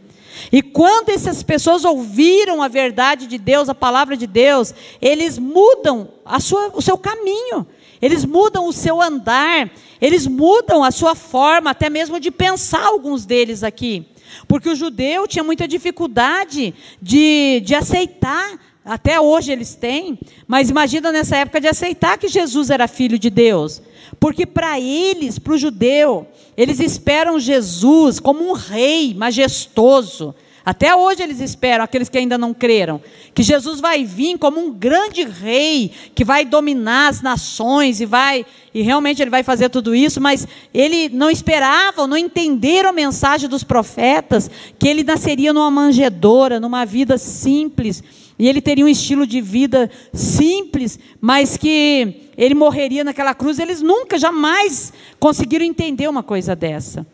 E 0.51 0.63
quando 0.63 1.09
essas 1.09 1.43
pessoas 1.43 1.85
ouviram 1.85 2.63
a 2.63 2.67
verdade 2.67 3.27
de 3.27 3.37
Deus, 3.37 3.69
a 3.69 3.75
palavra 3.75 4.17
de 4.17 4.25
Deus, 4.25 4.73
eles 4.99 5.37
mudam 5.37 6.09
sua, 6.39 6.71
o 6.73 6.81
seu 6.81 6.97
caminho, 6.97 7.67
eles 8.01 8.25
mudam 8.25 8.67
o 8.67 8.73
seu 8.73 8.99
andar, 8.99 9.69
eles 10.01 10.25
mudam 10.25 10.83
a 10.83 10.89
sua 10.89 11.13
forma, 11.13 11.69
até 11.69 11.91
mesmo 11.91 12.19
de 12.19 12.31
pensar, 12.31 12.83
alguns 12.83 13.23
deles 13.23 13.61
aqui. 13.63 14.03
Porque 14.47 14.69
o 14.69 14.75
judeu 14.75 15.27
tinha 15.27 15.43
muita 15.43 15.67
dificuldade 15.67 16.73
de, 16.99 17.61
de 17.63 17.75
aceitar, 17.75 18.59
até 18.83 19.21
hoje 19.21 19.51
eles 19.51 19.75
têm, 19.75 20.17
mas 20.47 20.71
imagina 20.71 21.11
nessa 21.11 21.37
época 21.37 21.61
de 21.61 21.67
aceitar 21.67 22.17
que 22.17 22.27
Jesus 22.27 22.71
era 22.71 22.87
filho 22.87 23.19
de 23.19 23.29
Deus. 23.29 23.79
Porque 24.19 24.45
para 24.45 24.79
eles, 24.79 25.37
para 25.39 25.53
o 25.53 25.57
judeu, 25.57 26.27
eles 26.55 26.79
esperam 26.79 27.39
Jesus 27.39 28.19
como 28.19 28.47
um 28.49 28.53
rei 28.53 29.13
majestoso. 29.13 30.33
Até 30.65 30.95
hoje 30.95 31.21
eles 31.21 31.39
esperam, 31.39 31.83
aqueles 31.83 32.09
que 32.09 32.17
ainda 32.17 32.39
não 32.39 32.51
creram, 32.51 32.99
que 33.35 33.43
Jesus 33.43 33.79
vai 33.79 34.03
vir 34.03 34.39
como 34.39 34.59
um 34.59 34.73
grande 34.73 35.23
rei 35.23 35.91
que 36.15 36.25
vai 36.25 36.43
dominar 36.43 37.09
as 37.09 37.21
nações 37.21 38.01
e 38.01 38.05
vai 38.05 38.43
e 38.73 38.81
realmente 38.81 39.21
ele 39.21 39.29
vai 39.29 39.43
fazer 39.43 39.69
tudo 39.69 39.93
isso, 39.93 40.19
mas 40.19 40.47
ele 40.73 41.07
não 41.09 41.29
esperavam, 41.29 42.07
não 42.07 42.17
entenderam 42.17 42.89
a 42.89 42.93
mensagem 42.93 43.47
dos 43.47 43.63
profetas 43.63 44.49
que 44.79 44.87
ele 44.87 45.03
nasceria 45.03 45.53
numa 45.53 45.69
manjedoura, 45.69 46.59
numa 46.59 46.83
vida 46.83 47.15
simples 47.19 48.03
e 48.37 48.47
ele 48.47 48.61
teria 48.61 48.85
um 48.85 48.89
estilo 48.89 49.25
de 49.25 49.39
vida 49.39 49.89
simples, 50.13 50.99
mas 51.21 51.55
que 51.55 52.29
ele 52.37 52.53
morreria 52.53 53.03
naquela 53.03 53.33
cruz. 53.33 53.59
Eles 53.59 53.81
nunca, 53.81 54.17
jamais 54.17 54.91
conseguiram 55.19 55.65
entender 55.65 56.09
uma 56.09 56.21
coisa 56.21 56.55
dessa. 56.55 57.07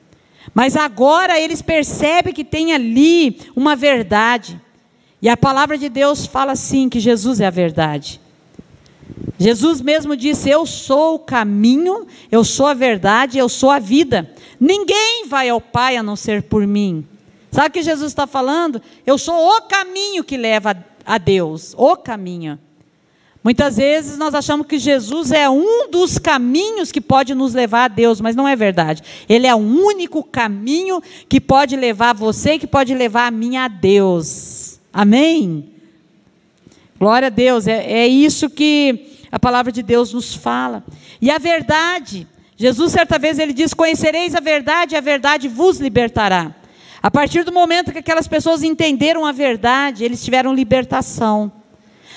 Mas 0.53 0.75
agora 0.75 1.39
eles 1.39 1.61
percebem 1.61 2.33
que 2.33 2.43
tem 2.43 2.73
ali 2.73 3.39
uma 3.55 3.75
verdade. 3.75 4.59
E 5.21 5.29
a 5.29 5.37
palavra 5.37 5.77
de 5.77 5.89
Deus 5.89 6.25
fala 6.25 6.53
assim: 6.53 6.89
que 6.89 6.99
Jesus 6.99 7.39
é 7.39 7.45
a 7.45 7.51
verdade. 7.51 8.19
Jesus 9.37 9.79
mesmo 9.79 10.17
disse: 10.17 10.49
Eu 10.49 10.65
sou 10.65 11.15
o 11.15 11.19
caminho, 11.19 12.07
eu 12.31 12.43
sou 12.43 12.65
a 12.65 12.73
verdade, 12.73 13.37
eu 13.37 13.47
sou 13.47 13.69
a 13.69 13.77
vida. 13.77 14.33
Ninguém 14.59 15.27
vai 15.27 15.49
ao 15.49 15.61
Pai 15.61 15.97
a 15.97 16.03
não 16.03 16.15
ser 16.15 16.41
por 16.43 16.65
mim. 16.65 17.05
Sabe 17.51 17.67
o 17.67 17.71
que 17.71 17.83
Jesus 17.83 18.11
está 18.11 18.25
falando? 18.25 18.81
Eu 19.05 19.17
sou 19.17 19.35
o 19.35 19.61
caminho 19.63 20.23
que 20.23 20.37
leva 20.37 20.73
a 21.05 21.17
Deus, 21.17 21.73
o 21.77 21.95
caminho. 21.95 22.59
Muitas 23.43 23.77
vezes 23.77 24.17
nós 24.19 24.35
achamos 24.35 24.67
que 24.67 24.77
Jesus 24.77 25.31
é 25.31 25.49
um 25.49 25.89
dos 25.89 26.19
caminhos 26.19 26.91
que 26.91 27.01
pode 27.01 27.33
nos 27.33 27.55
levar 27.55 27.85
a 27.85 27.87
Deus, 27.87 28.21
mas 28.21 28.35
não 28.35 28.47
é 28.47 28.55
verdade. 28.55 29.01
Ele 29.27 29.47
é 29.47 29.55
o 29.55 29.57
único 29.57 30.23
caminho 30.23 31.01
que 31.27 31.41
pode 31.41 31.75
levar 31.75 32.13
você, 32.13 32.59
que 32.59 32.67
pode 32.67 32.93
levar 32.93 33.27
a 33.27 33.31
mim 33.31 33.57
a 33.57 33.67
Deus. 33.67 34.79
Amém? 34.93 35.71
Glória 36.99 37.27
a 37.27 37.31
Deus, 37.31 37.65
é, 37.65 37.83
é 37.91 38.07
isso 38.07 38.47
que 38.47 39.25
a 39.31 39.39
palavra 39.39 39.71
de 39.71 39.81
Deus 39.81 40.13
nos 40.13 40.35
fala. 40.35 40.83
E 41.19 41.31
a 41.31 41.39
verdade, 41.39 42.27
Jesus 42.55 42.91
certa 42.91 43.17
vez 43.17 43.39
ele 43.39 43.53
diz: 43.53 43.73
Conhecereis 43.73 44.35
a 44.35 44.39
verdade, 44.39 44.93
e 44.93 44.97
a 44.97 45.01
verdade 45.01 45.47
vos 45.47 45.79
libertará. 45.79 46.53
A 47.03 47.09
partir 47.09 47.43
do 47.43 47.51
momento 47.51 47.91
que 47.91 47.97
aquelas 47.97 48.27
pessoas 48.27 48.61
entenderam 48.61 49.25
a 49.25 49.31
verdade, 49.31 50.03
eles 50.03 50.23
tiveram 50.23 50.53
libertação. 50.53 51.51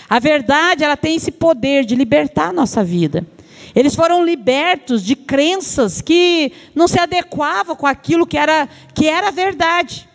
A 0.09 0.19
verdade, 0.19 0.85
ela 0.85 0.97
tem 0.97 1.17
esse 1.17 1.33
poder 1.33 1.87
de 1.87 1.95
libertar 1.95 2.49
a 2.49 2.53
nossa 2.53 2.85
vida. 2.85 3.27
Eles 3.75 3.95
foram 3.95 4.25
libertos 4.25 5.03
de 5.03 5.17
crenças 5.17 6.03
que 6.03 6.53
não 6.75 6.87
se 6.87 7.01
adequavam 7.01 7.75
com 7.75 7.87
aquilo 7.87 8.27
que 8.27 8.37
era, 8.37 8.69
que 8.95 9.09
era 9.09 9.31
verdade. 9.31 10.07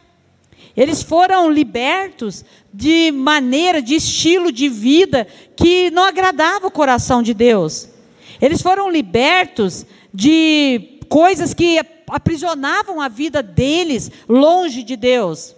Eles 0.78 1.02
foram 1.02 1.52
libertos 1.52 2.46
de 2.72 3.12
maneira, 3.12 3.82
de 3.82 3.96
estilo 3.96 4.52
de 4.52 4.70
vida 4.70 5.28
que 5.56 5.90
não 5.90 6.04
agradava 6.04 6.68
o 6.68 6.72
coração 6.72 7.24
de 7.24 7.34
Deus. 7.34 7.90
Eles 8.40 8.62
foram 8.62 8.90
libertos 8.90 9.86
de 10.14 11.00
coisas 11.10 11.54
que 11.54 11.84
aprisionavam 12.10 13.00
a 13.00 13.08
vida 13.08 13.42
deles 13.42 14.12
longe 14.28 14.84
de 14.84 14.96
Deus. 14.96 15.56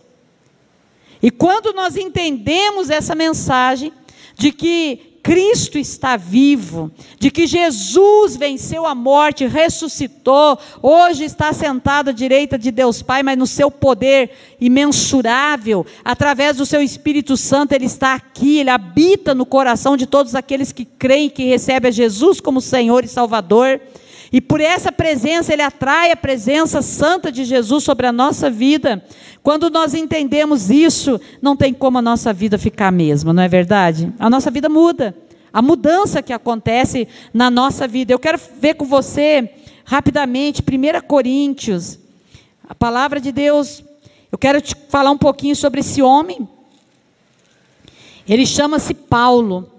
E 1.22 1.30
quando 1.30 1.74
nós 1.74 1.96
entendemos 1.96 2.90
essa 2.90 3.14
mensagem 3.14 3.94
de 4.36 4.52
que 4.52 5.12
Cristo 5.24 5.78
está 5.78 6.18
vivo, 6.18 6.92
de 7.20 7.30
que 7.30 7.46
Jesus 7.46 8.36
venceu 8.36 8.88
a 8.88 8.96
morte, 8.96 9.46
ressuscitou, 9.46 10.58
hoje 10.82 11.24
está 11.24 11.54
sentado 11.54 12.10
à 12.10 12.14
direita 12.14 12.58
de 12.58 12.72
Deus 12.72 13.04
Pai, 13.04 13.22
mas 13.22 13.38
no 13.38 13.46
seu 13.46 13.70
poder 13.70 14.32
imensurável, 14.60 15.86
através 16.04 16.58
do 16.58 16.66
seu 16.66 16.82
Espírito 16.82 17.38
Santo, 17.38 17.74
Ele 17.74 17.86
está 17.86 18.16
aqui, 18.16 18.58
Ele 18.58 18.72
habita 18.72 19.36
no 19.36 19.46
coração 19.46 19.96
de 19.96 20.08
todos 20.08 20.34
aqueles 20.34 20.72
que 20.72 20.86
creem 20.86 21.30
que 21.30 21.46
recebem 21.46 21.90
a 21.90 21.94
Jesus 21.94 22.40
como 22.40 22.60
Senhor 22.60 23.04
e 23.04 23.08
Salvador. 23.08 23.80
E 24.32 24.40
por 24.40 24.62
essa 24.62 24.92
presença, 24.92 25.52
Ele 25.52 25.62
atrai 25.62 26.12
a 26.12 26.16
presença 26.16 26.82
santa 26.82 27.32
de 27.32 27.44
Jesus 27.44 27.84
sobre 27.84 28.08
a 28.08 28.14
nossa 28.14 28.50
vida. 28.50 29.04
Quando 29.44 29.70
nós 29.70 29.94
entendemos 29.94 30.70
isso, 30.70 31.20
não 31.42 31.58
tem 31.58 31.74
como 31.74 31.98
a 31.98 32.02
nossa 32.02 32.32
vida 32.32 32.58
ficar 32.58 32.88
a 32.88 32.92
mesma, 32.92 33.34
não 33.34 33.44
é 33.44 33.50
verdade? 33.50 34.12
A 34.18 34.30
nossa 34.30 34.50
vida 34.50 34.70
muda. 34.70 35.14
A 35.52 35.62
mudança 35.62 36.22
que 36.22 36.32
acontece 36.32 37.10
na 37.34 37.52
nossa 37.52 37.86
vida. 37.86 38.14
Eu 38.14 38.20
quero 38.20 38.40
ver 38.60 38.76
com 38.76 38.86
você, 38.86 39.50
rapidamente, 39.84 40.62
1 40.62 41.06
Coríntios, 41.06 42.00
a 42.70 42.74
palavra 42.74 43.20
de 43.20 43.34
Deus. 43.34 43.84
Eu 44.32 44.38
quero 44.38 44.62
te 44.62 44.74
falar 44.88 45.12
um 45.12 45.18
pouquinho 45.18 45.58
sobre 45.58 45.82
esse 45.82 46.02
homem. 46.02 46.48
Ele 48.26 48.46
chama-se 48.46 48.94
Paulo. 48.94 49.70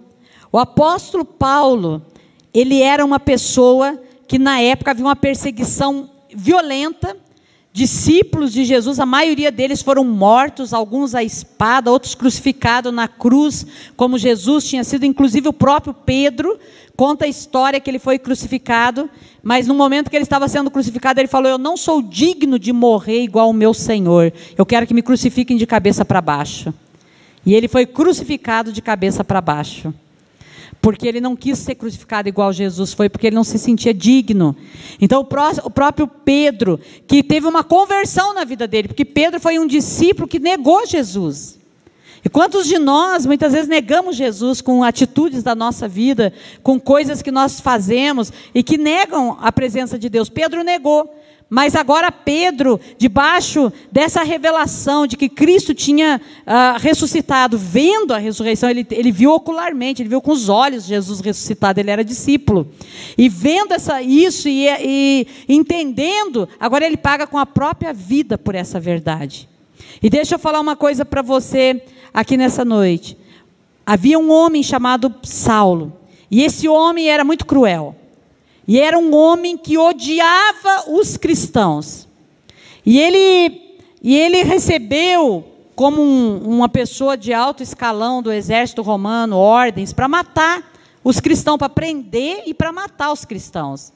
O 0.52 0.58
apóstolo 0.58 1.24
Paulo, 1.24 2.02
ele 2.52 2.82
era 2.82 3.02
uma 3.02 3.18
pessoa 3.18 3.98
que 4.32 4.38
na 4.38 4.58
época 4.62 4.92
havia 4.92 5.04
uma 5.04 5.14
perseguição 5.14 6.08
violenta. 6.34 7.14
Discípulos 7.70 8.50
de 8.50 8.64
Jesus, 8.64 8.98
a 8.98 9.04
maioria 9.04 9.52
deles 9.52 9.82
foram 9.82 10.04
mortos, 10.04 10.72
alguns 10.72 11.14
à 11.14 11.22
espada, 11.22 11.90
outros 11.90 12.14
crucificados 12.14 12.94
na 12.94 13.06
cruz, 13.06 13.66
como 13.94 14.16
Jesus 14.16 14.66
tinha 14.66 14.84
sido, 14.84 15.04
inclusive 15.04 15.48
o 15.48 15.52
próprio 15.52 15.92
Pedro 15.92 16.58
conta 16.96 17.26
a 17.26 17.28
história 17.28 17.78
que 17.78 17.90
ele 17.90 17.98
foi 17.98 18.18
crucificado, 18.18 19.10
mas 19.42 19.66
no 19.66 19.74
momento 19.74 20.08
que 20.08 20.16
ele 20.16 20.24
estava 20.24 20.48
sendo 20.48 20.70
crucificado, 20.70 21.20
ele 21.20 21.28
falou: 21.28 21.50
Eu 21.50 21.58
não 21.58 21.76
sou 21.76 22.00
digno 22.00 22.58
de 22.58 22.72
morrer 22.72 23.22
igual 23.22 23.50
o 23.50 23.52
meu 23.52 23.74
Senhor, 23.74 24.32
eu 24.56 24.64
quero 24.64 24.86
que 24.86 24.94
me 24.94 25.02
crucifiquem 25.02 25.58
de 25.58 25.66
cabeça 25.66 26.06
para 26.06 26.22
baixo. 26.22 26.72
E 27.44 27.54
ele 27.54 27.68
foi 27.68 27.84
crucificado 27.84 28.72
de 28.72 28.80
cabeça 28.80 29.22
para 29.22 29.42
baixo 29.42 29.92
porque 30.82 31.06
ele 31.06 31.20
não 31.20 31.36
quis 31.36 31.60
ser 31.60 31.76
crucificado 31.76 32.28
igual 32.28 32.52
Jesus 32.52 32.92
foi, 32.92 33.08
porque 33.08 33.28
ele 33.28 33.36
não 33.36 33.44
se 33.44 33.56
sentia 33.56 33.94
digno. 33.94 34.56
Então, 35.00 35.20
o, 35.20 35.24
pró 35.24 35.52
o 35.64 35.70
próprio 35.70 36.08
Pedro, 36.08 36.78
que 37.06 37.22
teve 37.22 37.46
uma 37.46 37.62
conversão 37.62 38.34
na 38.34 38.42
vida 38.42 38.66
dele, 38.66 38.88
porque 38.88 39.04
Pedro 39.04 39.38
foi 39.38 39.60
um 39.60 39.66
discípulo 39.66 40.26
que 40.26 40.40
negou 40.40 40.84
Jesus. 40.84 41.56
E 42.24 42.28
quantos 42.28 42.66
de 42.66 42.78
nós 42.78 43.24
muitas 43.24 43.52
vezes 43.52 43.68
negamos 43.68 44.16
Jesus 44.16 44.60
com 44.60 44.82
atitudes 44.82 45.44
da 45.44 45.54
nossa 45.54 45.86
vida, 45.86 46.32
com 46.64 46.80
coisas 46.80 47.22
que 47.22 47.30
nós 47.30 47.60
fazemos 47.60 48.32
e 48.52 48.62
que 48.62 48.76
negam 48.76 49.38
a 49.40 49.52
presença 49.52 49.96
de 49.96 50.08
Deus? 50.08 50.28
Pedro 50.28 50.64
negou. 50.64 51.14
Mas 51.54 51.76
agora 51.76 52.10
Pedro, 52.10 52.80
debaixo 52.96 53.70
dessa 53.92 54.22
revelação 54.22 55.06
de 55.06 55.18
que 55.18 55.28
Cristo 55.28 55.74
tinha 55.74 56.18
uh, 56.46 56.80
ressuscitado, 56.80 57.58
vendo 57.58 58.14
a 58.14 58.16
ressurreição, 58.16 58.70
ele, 58.70 58.86
ele 58.90 59.12
viu 59.12 59.32
ocularmente, 59.32 60.00
ele 60.00 60.08
viu 60.08 60.22
com 60.22 60.32
os 60.32 60.48
olhos 60.48 60.86
Jesus 60.86 61.20
ressuscitado, 61.20 61.78
ele 61.78 61.90
era 61.90 62.02
discípulo. 62.02 62.66
E 63.18 63.28
vendo 63.28 63.74
essa, 63.74 64.00
isso 64.00 64.48
e, 64.48 64.66
e 64.66 65.26
entendendo, 65.46 66.48
agora 66.58 66.86
ele 66.86 66.96
paga 66.96 67.26
com 67.26 67.36
a 67.36 67.44
própria 67.44 67.92
vida 67.92 68.38
por 68.38 68.54
essa 68.54 68.80
verdade. 68.80 69.46
E 70.02 70.08
deixa 70.08 70.36
eu 70.36 70.38
falar 70.38 70.58
uma 70.58 70.74
coisa 70.74 71.04
para 71.04 71.20
você 71.20 71.82
aqui 72.14 72.38
nessa 72.38 72.64
noite. 72.64 73.14
Havia 73.84 74.18
um 74.18 74.32
homem 74.32 74.62
chamado 74.62 75.14
Saulo, 75.22 75.92
e 76.30 76.42
esse 76.42 76.66
homem 76.66 77.10
era 77.10 77.22
muito 77.22 77.44
cruel. 77.44 77.94
E 78.66 78.80
era 78.80 78.98
um 78.98 79.14
homem 79.14 79.56
que 79.56 79.76
odiava 79.76 80.84
os 80.88 81.16
cristãos. 81.16 82.08
E 82.84 82.98
ele, 82.98 83.78
e 84.02 84.16
ele 84.16 84.42
recebeu 84.42 85.44
como 85.74 86.02
um, 86.02 86.38
uma 86.38 86.68
pessoa 86.68 87.16
de 87.16 87.32
alto 87.32 87.62
escalão 87.62 88.22
do 88.22 88.32
exército 88.32 88.82
romano, 88.82 89.36
ordens 89.36 89.92
para 89.92 90.08
matar 90.08 90.72
os 91.02 91.18
cristãos, 91.18 91.58
para 91.58 91.68
prender 91.68 92.42
e 92.46 92.54
para 92.54 92.72
matar 92.72 93.12
os 93.12 93.24
cristãos. 93.24 93.92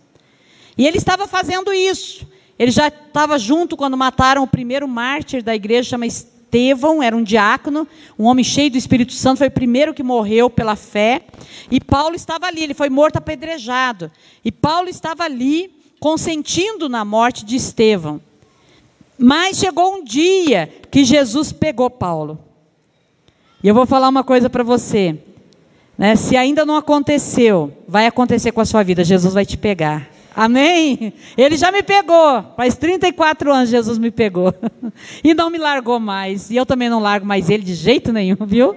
E 0.76 0.86
ele 0.86 0.98
estava 0.98 1.26
fazendo 1.26 1.72
isso. 1.72 2.26
Ele 2.58 2.70
já 2.70 2.88
estava 2.88 3.38
junto 3.38 3.76
quando 3.76 3.96
mataram 3.96 4.42
o 4.42 4.46
primeiro 4.46 4.88
mártir 4.88 5.42
da 5.42 5.54
igreja, 5.54 5.90
chama 5.90 6.06
Estevão, 6.46 7.02
era 7.02 7.14
um 7.14 7.22
diácono, 7.22 7.86
um 8.18 8.24
homem 8.24 8.44
cheio 8.44 8.70
do 8.70 8.78
Espírito 8.78 9.12
Santo, 9.12 9.38
foi 9.38 9.48
o 9.48 9.50
primeiro 9.50 9.92
que 9.92 10.02
morreu 10.02 10.48
pela 10.48 10.76
fé. 10.76 11.22
E 11.70 11.80
Paulo 11.80 12.14
estava 12.14 12.46
ali, 12.46 12.62
ele 12.62 12.74
foi 12.74 12.88
morto 12.88 13.16
apedrejado. 13.16 14.10
E 14.44 14.52
Paulo 14.52 14.88
estava 14.88 15.24
ali, 15.24 15.70
consentindo 16.00 16.88
na 16.88 17.04
morte 17.04 17.44
de 17.44 17.56
Estevão. 17.56 18.20
Mas 19.18 19.58
chegou 19.58 19.96
um 19.96 20.04
dia 20.04 20.72
que 20.90 21.04
Jesus 21.04 21.52
pegou 21.52 21.90
Paulo. 21.90 22.38
E 23.62 23.68
eu 23.68 23.74
vou 23.74 23.86
falar 23.86 24.08
uma 24.08 24.22
coisa 24.22 24.48
para 24.48 24.62
você. 24.62 25.18
Né? 25.98 26.14
Se 26.14 26.36
ainda 26.36 26.64
não 26.64 26.76
aconteceu, 26.76 27.72
vai 27.88 28.06
acontecer 28.06 28.52
com 28.52 28.60
a 28.60 28.66
sua 28.66 28.82
vida. 28.82 29.02
Jesus 29.02 29.34
vai 29.34 29.44
te 29.44 29.56
pegar. 29.56 30.08
Amém? 30.36 31.14
Ele 31.34 31.56
já 31.56 31.72
me 31.72 31.82
pegou. 31.82 32.44
Faz 32.54 32.76
34 32.76 33.50
anos 33.50 33.70
Jesus 33.70 33.96
me 33.96 34.10
pegou. 34.10 34.54
E 35.24 35.34
não 35.34 35.50
me 35.50 35.58
largou 35.58 35.98
mais. 35.98 36.50
E 36.50 36.56
eu 36.56 36.64
também 36.64 36.88
não 36.88 37.00
largo 37.00 37.26
mais 37.26 37.50
ele 37.50 37.62
de 37.62 37.74
jeito 37.74 38.12
nenhum, 38.12 38.36
viu? 38.46 38.76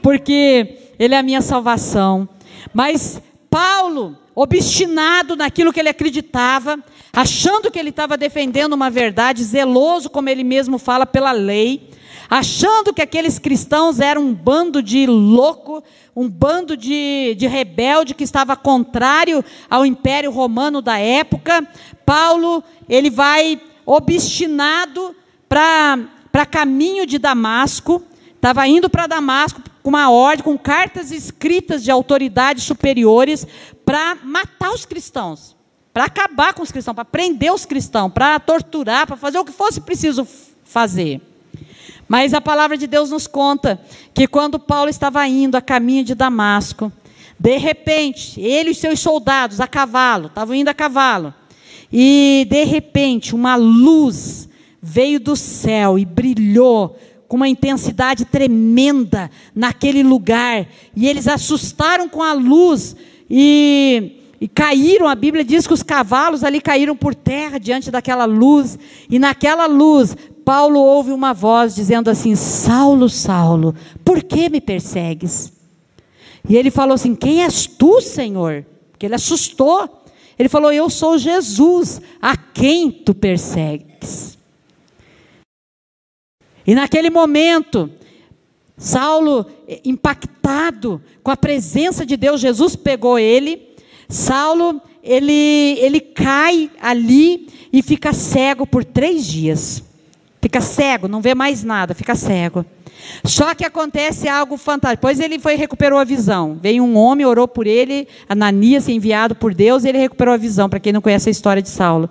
Porque 0.00 0.78
ele 0.98 1.14
é 1.14 1.18
a 1.18 1.22
minha 1.22 1.40
salvação. 1.40 2.28
Mas 2.72 3.20
Paulo, 3.48 4.16
obstinado 4.34 5.36
naquilo 5.36 5.72
que 5.72 5.80
ele 5.80 5.88
acreditava, 5.88 6.78
achando 7.12 7.70
que 7.70 7.78
ele 7.78 7.90
estava 7.90 8.16
defendendo 8.16 8.72
uma 8.72 8.88
verdade, 8.88 9.42
zeloso, 9.44 10.08
como 10.08 10.28
ele 10.28 10.44
mesmo 10.44 10.78
fala, 10.78 11.04
pela 11.06 11.32
lei, 11.32 11.89
achando 12.30 12.94
que 12.94 13.02
aqueles 13.02 13.40
cristãos 13.40 13.98
eram 13.98 14.22
um 14.22 14.32
bando 14.32 14.80
de 14.80 15.04
louco, 15.04 15.82
um 16.14 16.28
bando 16.28 16.76
de, 16.76 17.34
de 17.36 17.48
rebelde 17.48 18.14
que 18.14 18.22
estava 18.22 18.54
contrário 18.54 19.44
ao 19.68 19.84
Império 19.84 20.30
Romano 20.30 20.80
da 20.80 20.96
época. 20.96 21.66
Paulo, 22.06 22.62
ele 22.88 23.10
vai 23.10 23.60
obstinado 23.84 25.16
para 25.48 26.46
caminho 26.48 27.04
de 27.04 27.18
Damasco, 27.18 28.00
estava 28.36 28.64
indo 28.68 28.88
para 28.88 29.08
Damasco 29.08 29.60
com 29.82 29.88
uma 29.88 30.08
ordem, 30.10 30.44
com 30.44 30.56
cartas 30.56 31.10
escritas 31.10 31.82
de 31.82 31.90
autoridades 31.90 32.62
superiores 32.62 33.44
para 33.84 34.16
matar 34.22 34.70
os 34.72 34.84
cristãos, 34.84 35.56
para 35.92 36.04
acabar 36.04 36.54
com 36.54 36.62
os 36.62 36.70
cristãos, 36.70 36.94
para 36.94 37.04
prender 37.04 37.52
os 37.52 37.64
cristãos, 37.64 38.12
para 38.12 38.38
torturar, 38.38 39.06
para 39.06 39.16
fazer 39.16 39.38
o 39.38 39.44
que 39.44 39.50
fosse 39.50 39.80
preciso 39.80 40.24
fazer. 40.62 41.29
Mas 42.10 42.34
a 42.34 42.40
palavra 42.40 42.76
de 42.76 42.88
Deus 42.88 43.08
nos 43.10 43.28
conta 43.28 43.80
que 44.12 44.26
quando 44.26 44.58
Paulo 44.58 44.90
estava 44.90 45.24
indo 45.28 45.54
a 45.54 45.62
caminho 45.62 46.02
de 46.02 46.12
Damasco, 46.12 46.92
de 47.38 47.56
repente, 47.56 48.40
ele 48.40 48.70
e 48.70 48.74
seus 48.74 48.98
soldados 48.98 49.60
a 49.60 49.68
cavalo, 49.68 50.26
estavam 50.26 50.56
indo 50.56 50.66
a 50.66 50.74
cavalo, 50.74 51.32
e 51.92 52.44
de 52.50 52.64
repente 52.64 53.32
uma 53.32 53.54
luz 53.54 54.48
veio 54.82 55.20
do 55.20 55.36
céu 55.36 55.96
e 55.96 56.04
brilhou 56.04 56.98
com 57.28 57.36
uma 57.36 57.48
intensidade 57.48 58.24
tremenda 58.24 59.30
naquele 59.54 60.02
lugar, 60.02 60.66
e 60.96 61.06
eles 61.06 61.28
assustaram 61.28 62.08
com 62.08 62.24
a 62.24 62.32
luz 62.32 62.96
e 63.30 64.19
e 64.40 64.48
caíram, 64.48 65.06
a 65.06 65.14
Bíblia 65.14 65.44
diz 65.44 65.66
que 65.66 65.74
os 65.74 65.82
cavalos 65.82 66.42
ali 66.42 66.60
caíram 66.60 66.96
por 66.96 67.14
terra 67.14 67.58
diante 67.58 67.90
daquela 67.90 68.24
luz, 68.24 68.78
e 69.10 69.18
naquela 69.18 69.66
luz 69.66 70.16
Paulo 70.44 70.80
ouve 70.80 71.12
uma 71.12 71.34
voz 71.34 71.74
dizendo 71.74 72.08
assim: 72.08 72.34
Saulo, 72.34 73.08
Saulo, 73.08 73.74
por 74.04 74.22
que 74.22 74.48
me 74.48 74.60
persegues? 74.60 75.52
E 76.48 76.56
ele 76.56 76.70
falou 76.70 76.94
assim: 76.94 77.14
Quem 77.14 77.42
és 77.44 77.66
tu, 77.66 78.00
Senhor? 78.00 78.64
Porque 78.90 79.06
ele 79.06 79.14
assustou. 79.14 80.02
Ele 80.38 80.48
falou: 80.48 80.72
Eu 80.72 80.88
sou 80.88 81.18
Jesus, 81.18 82.00
a 82.20 82.36
quem 82.36 82.90
tu 82.90 83.14
persegues. 83.14 84.38
E 86.66 86.74
naquele 86.74 87.10
momento, 87.10 87.90
Saulo, 88.76 89.46
impactado 89.84 91.02
com 91.22 91.30
a 91.30 91.36
presença 91.36 92.06
de 92.06 92.16
Deus, 92.16 92.40
Jesus 92.40 92.74
pegou 92.74 93.18
ele. 93.18 93.69
Saulo, 94.10 94.82
ele, 95.02 95.78
ele 95.80 96.00
cai 96.00 96.70
ali 96.82 97.48
e 97.72 97.82
fica 97.82 98.12
cego 98.12 98.66
por 98.66 98.84
três 98.84 99.24
dias. 99.24 99.82
Fica 100.42 100.60
cego, 100.60 101.06
não 101.06 101.20
vê 101.20 101.34
mais 101.34 101.62
nada, 101.62 101.94
fica 101.94 102.14
cego. 102.14 102.64
Só 103.24 103.54
que 103.54 103.64
acontece 103.64 104.28
algo 104.28 104.56
fantástico. 104.56 105.00
Depois 105.00 105.20
ele 105.20 105.38
foi 105.38 105.54
recuperou 105.54 105.98
a 105.98 106.04
visão. 106.04 106.58
Veio 106.60 106.82
um 106.82 106.96
homem, 106.96 107.26
orou 107.26 107.46
por 107.46 107.66
ele, 107.66 108.08
Ananias, 108.28 108.88
enviado 108.88 109.34
por 109.34 109.54
Deus, 109.54 109.84
e 109.84 109.88
ele 109.88 109.98
recuperou 109.98 110.34
a 110.34 110.38
visão, 110.38 110.68
para 110.68 110.80
quem 110.80 110.92
não 110.92 111.00
conhece 111.00 111.28
a 111.28 111.32
história 111.32 111.62
de 111.62 111.68
Saulo. 111.68 112.10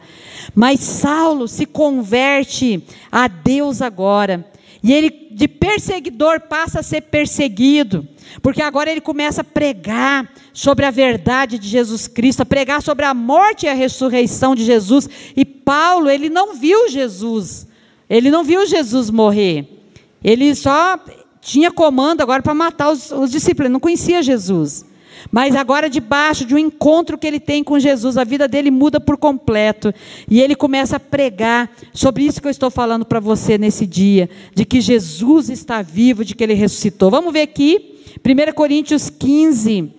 Mas 0.55 0.79
Saulo 0.79 1.47
se 1.47 1.65
converte 1.65 2.83
a 3.11 3.27
Deus 3.27 3.81
agora. 3.81 4.45
E 4.81 4.93
ele, 4.93 5.27
de 5.31 5.47
perseguidor, 5.47 6.41
passa 6.41 6.79
a 6.79 6.83
ser 6.83 7.01
perseguido. 7.01 8.07
Porque 8.41 8.61
agora 8.61 8.89
ele 8.89 9.01
começa 9.01 9.41
a 9.41 9.43
pregar 9.43 10.31
sobre 10.53 10.85
a 10.85 10.91
verdade 10.91 11.57
de 11.59 11.67
Jesus 11.67 12.07
Cristo, 12.07 12.41
a 12.41 12.45
pregar 12.45 12.81
sobre 12.81 13.05
a 13.05 13.13
morte 13.13 13.65
e 13.65 13.69
a 13.69 13.73
ressurreição 13.73 14.55
de 14.55 14.63
Jesus. 14.63 15.09
E 15.35 15.43
Paulo, 15.43 16.09
ele 16.09 16.29
não 16.29 16.55
viu 16.55 16.89
Jesus. 16.89 17.67
Ele 18.09 18.31
não 18.31 18.43
viu 18.43 18.65
Jesus 18.65 19.09
morrer. 19.09 19.67
Ele 20.23 20.55
só 20.55 20.99
tinha 21.41 21.71
comando 21.71 22.21
agora 22.21 22.41
para 22.41 22.53
matar 22.53 22.91
os, 22.91 23.11
os 23.11 23.31
discípulos. 23.31 23.65
Ele 23.65 23.73
não 23.73 23.79
conhecia 23.79 24.23
Jesus. 24.23 24.85
Mas 25.31 25.55
agora, 25.55 25.89
debaixo 25.89 26.45
de 26.45 26.55
um 26.55 26.57
encontro 26.57 27.17
que 27.17 27.27
ele 27.27 27.39
tem 27.39 27.63
com 27.63 27.79
Jesus, 27.79 28.17
a 28.17 28.23
vida 28.23 28.47
dele 28.47 28.71
muda 28.71 28.99
por 28.99 29.17
completo. 29.17 29.93
E 30.29 30.41
ele 30.41 30.55
começa 30.55 30.95
a 30.95 30.99
pregar 30.99 31.69
sobre 31.93 32.23
isso 32.23 32.41
que 32.41 32.47
eu 32.47 32.51
estou 32.51 32.71
falando 32.71 33.05
para 33.05 33.19
você 33.19 33.57
nesse 33.57 33.85
dia: 33.85 34.29
de 34.53 34.65
que 34.65 34.81
Jesus 34.81 35.49
está 35.49 35.81
vivo, 35.81 36.25
de 36.25 36.35
que 36.35 36.43
ele 36.43 36.53
ressuscitou. 36.53 37.11
Vamos 37.11 37.33
ver 37.33 37.41
aqui, 37.41 37.99
1 38.25 38.53
Coríntios 38.53 39.09
15. 39.09 39.93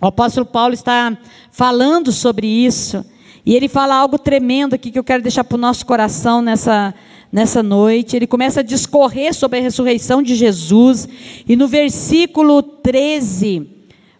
O 0.00 0.06
apóstolo 0.06 0.46
Paulo 0.46 0.74
está 0.74 1.16
falando 1.50 2.12
sobre 2.12 2.46
isso. 2.46 3.04
E 3.44 3.54
ele 3.54 3.68
fala 3.68 3.94
algo 3.94 4.18
tremendo 4.18 4.74
aqui 4.74 4.90
que 4.90 4.98
eu 4.98 5.04
quero 5.04 5.22
deixar 5.22 5.44
para 5.44 5.54
o 5.54 5.60
nosso 5.60 5.86
coração 5.86 6.42
nessa, 6.42 6.92
nessa 7.30 7.62
noite. 7.62 8.16
Ele 8.16 8.26
começa 8.26 8.60
a 8.60 8.62
discorrer 8.62 9.32
sobre 9.32 9.60
a 9.60 9.62
ressurreição 9.62 10.20
de 10.20 10.34
Jesus. 10.34 11.08
E 11.48 11.54
no 11.54 11.68
versículo 11.68 12.60
13, 12.60 13.75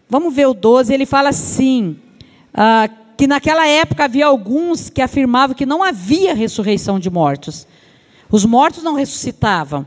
vamos 0.09 0.35
ver 0.35 0.47
o 0.47 0.55
12, 0.55 0.93
ele 0.93 1.07
fala 1.07 1.31
assim: 1.31 1.97
ah, 2.55 2.89
que 3.17 3.27
naquela 3.27 3.67
época 3.67 4.05
havia 4.05 4.27
alguns 4.27 4.91
que 4.91 5.01
afirmavam 5.01 5.57
que 5.57 5.67
não 5.67 5.83
havia 5.83 6.35
ressurreição 6.35 6.99
de 6.99 7.11
mortos. 7.11 7.67
Os 8.31 8.45
mortos 8.45 8.83
não 8.83 8.95
ressuscitavam. 8.95 9.87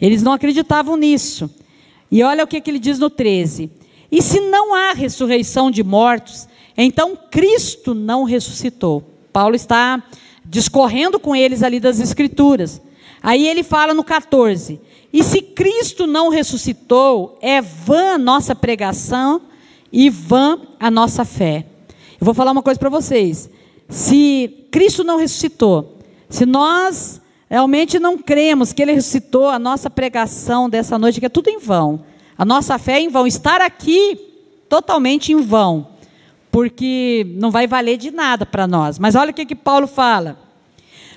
Eles 0.00 0.22
não 0.22 0.32
acreditavam 0.32 0.96
nisso. 0.96 1.50
E 2.10 2.22
olha 2.22 2.44
o 2.44 2.46
que, 2.46 2.60
que 2.60 2.70
ele 2.70 2.78
diz 2.78 2.98
no 2.98 3.10
13: 3.10 3.70
E 4.10 4.22
se 4.22 4.40
não 4.40 4.74
há 4.74 4.92
ressurreição 4.92 5.70
de 5.70 5.82
mortos, 5.82 6.48
então 6.76 7.16
Cristo 7.30 7.94
não 7.94 8.24
ressuscitou. 8.24 9.04
Paulo 9.32 9.54
está 9.54 10.02
discorrendo 10.44 11.20
com 11.20 11.36
eles 11.36 11.62
ali 11.62 11.78
das 11.78 12.00
Escrituras. 12.00 12.80
Aí 13.22 13.46
ele 13.46 13.62
fala 13.62 13.92
no 13.92 14.02
14: 14.02 14.80
E 15.12 15.22
se 15.22 15.42
Cristo 15.42 16.06
não 16.06 16.30
ressuscitou, 16.30 17.38
é 17.42 17.60
vã 17.60 18.16
nossa 18.16 18.54
pregação 18.54 19.42
e 19.92 20.08
vã 20.10 20.58
a 20.78 20.90
nossa 20.90 21.24
fé. 21.24 21.66
Eu 22.20 22.24
vou 22.24 22.34
falar 22.34 22.52
uma 22.52 22.62
coisa 22.62 22.78
para 22.78 22.90
vocês. 22.90 23.50
Se 23.88 24.66
Cristo 24.70 25.02
não 25.02 25.18
ressuscitou, 25.18 25.98
se 26.28 26.46
nós 26.46 27.20
realmente 27.48 27.98
não 27.98 28.16
cremos 28.18 28.72
que 28.72 28.82
Ele 28.82 28.92
ressuscitou, 28.92 29.48
a 29.48 29.58
nossa 29.58 29.90
pregação 29.90 30.70
dessa 30.70 30.98
noite 30.98 31.18
que 31.18 31.26
é 31.26 31.30
tudo 31.30 31.48
em 31.48 31.58
vão. 31.58 32.04
A 32.38 32.44
nossa 32.44 32.78
fé 32.78 32.94
é 32.94 33.00
em 33.00 33.08
vão. 33.08 33.26
Estar 33.26 33.60
aqui 33.60 34.16
totalmente 34.68 35.32
em 35.32 35.40
vão 35.40 35.88
porque 36.50 37.26
não 37.36 37.50
vai 37.50 37.66
valer 37.66 37.96
de 37.96 38.10
nada 38.10 38.44
para 38.44 38.66
nós. 38.66 38.98
Mas 38.98 39.14
olha 39.14 39.30
o 39.30 39.34
que, 39.34 39.46
que 39.46 39.54
Paulo 39.54 39.86
fala: 39.86 40.38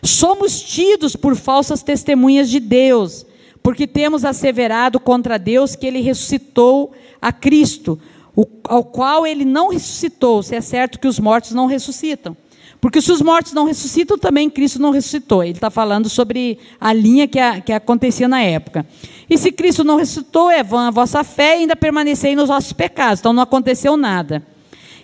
somos 0.01 0.62
tidos 0.62 1.15
por 1.15 1.36
falsas 1.36 1.81
testemunhas 1.81 2.49
de 2.49 2.59
Deus, 2.59 3.25
porque 3.62 3.88
temos 3.88 4.23
asseverado 4.23 4.99
contra 4.99 5.39
Deus 5.39 5.75
que 5.75 5.88
ele 5.88 6.01
ressuscitou 6.01 6.93
a 7.21 7.31
Cristo, 7.31 7.99
o, 8.36 8.46
ao 8.63 8.84
qual 8.84 9.26
ele 9.26 9.46
não 9.46 9.69
ressuscitou, 9.69 10.41
se 10.41 10.56
é 10.56 10.62
certo 10.62 11.00
que 11.00 11.08
os 11.08 11.19
mortos 11.19 11.52
não 11.52 11.67
ressuscitam. 11.67 12.36
Porque 12.84 13.02
se 13.02 13.13
os 13.13 13.22
mortos 13.22 13.54
não 13.54 13.65
ressuscitam, 13.65 14.17
também 14.17 14.50
Cristo 14.50 14.78
não 14.78 14.91
ressuscitou. 14.91 15.41
Ele 15.41 15.54
está 15.54 15.69
falando 15.69 16.10
sobre 16.10 16.60
a 16.82 16.91
linha 16.91 17.26
que, 17.30 17.39
a, 17.39 17.62
que 17.62 17.72
acontecia 17.72 18.28
na 18.28 18.41
época. 18.41 18.86
E 19.30 19.38
se 19.38 19.54
Cristo 19.54 19.86
não 19.86 19.96
ressuscitou, 19.96 20.52
é 20.52 20.62
vã 20.62 20.89
a 20.89 20.91
vossa 20.91 21.24
fé 21.24 21.56
e 21.56 21.62
ainda 21.62 21.78
permanecei 21.78 22.36
nos 22.36 22.50
vossos 22.50 22.74
pecados. 22.74 23.22
Então 23.22 23.32
não 23.32 23.41
aconteceu 23.41 23.96
nada. 23.96 24.46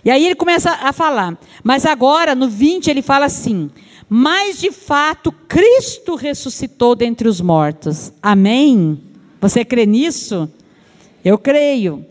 E 0.03 0.11
aí 0.11 0.25
ele 0.25 0.35
começa 0.35 0.71
a 0.71 0.91
falar. 0.91 1.37
Mas 1.63 1.85
agora, 1.85 2.35
no 2.35 2.49
20, 2.49 2.89
ele 2.89 3.01
fala 3.01 3.27
assim: 3.27 3.71
Mas 4.09 4.59
de 4.59 4.73
fato, 4.73 5.31
Cristo 5.31 6.15
ressuscitou 6.15 6.95
dentre 6.95 7.29
os 7.29 7.39
mortos. 7.39 8.11
Amém? 8.21 9.01
Você 9.39 9.63
crê 9.63 9.85
nisso? 9.85 10.49
Eu 11.23 11.37
creio. 11.37 12.08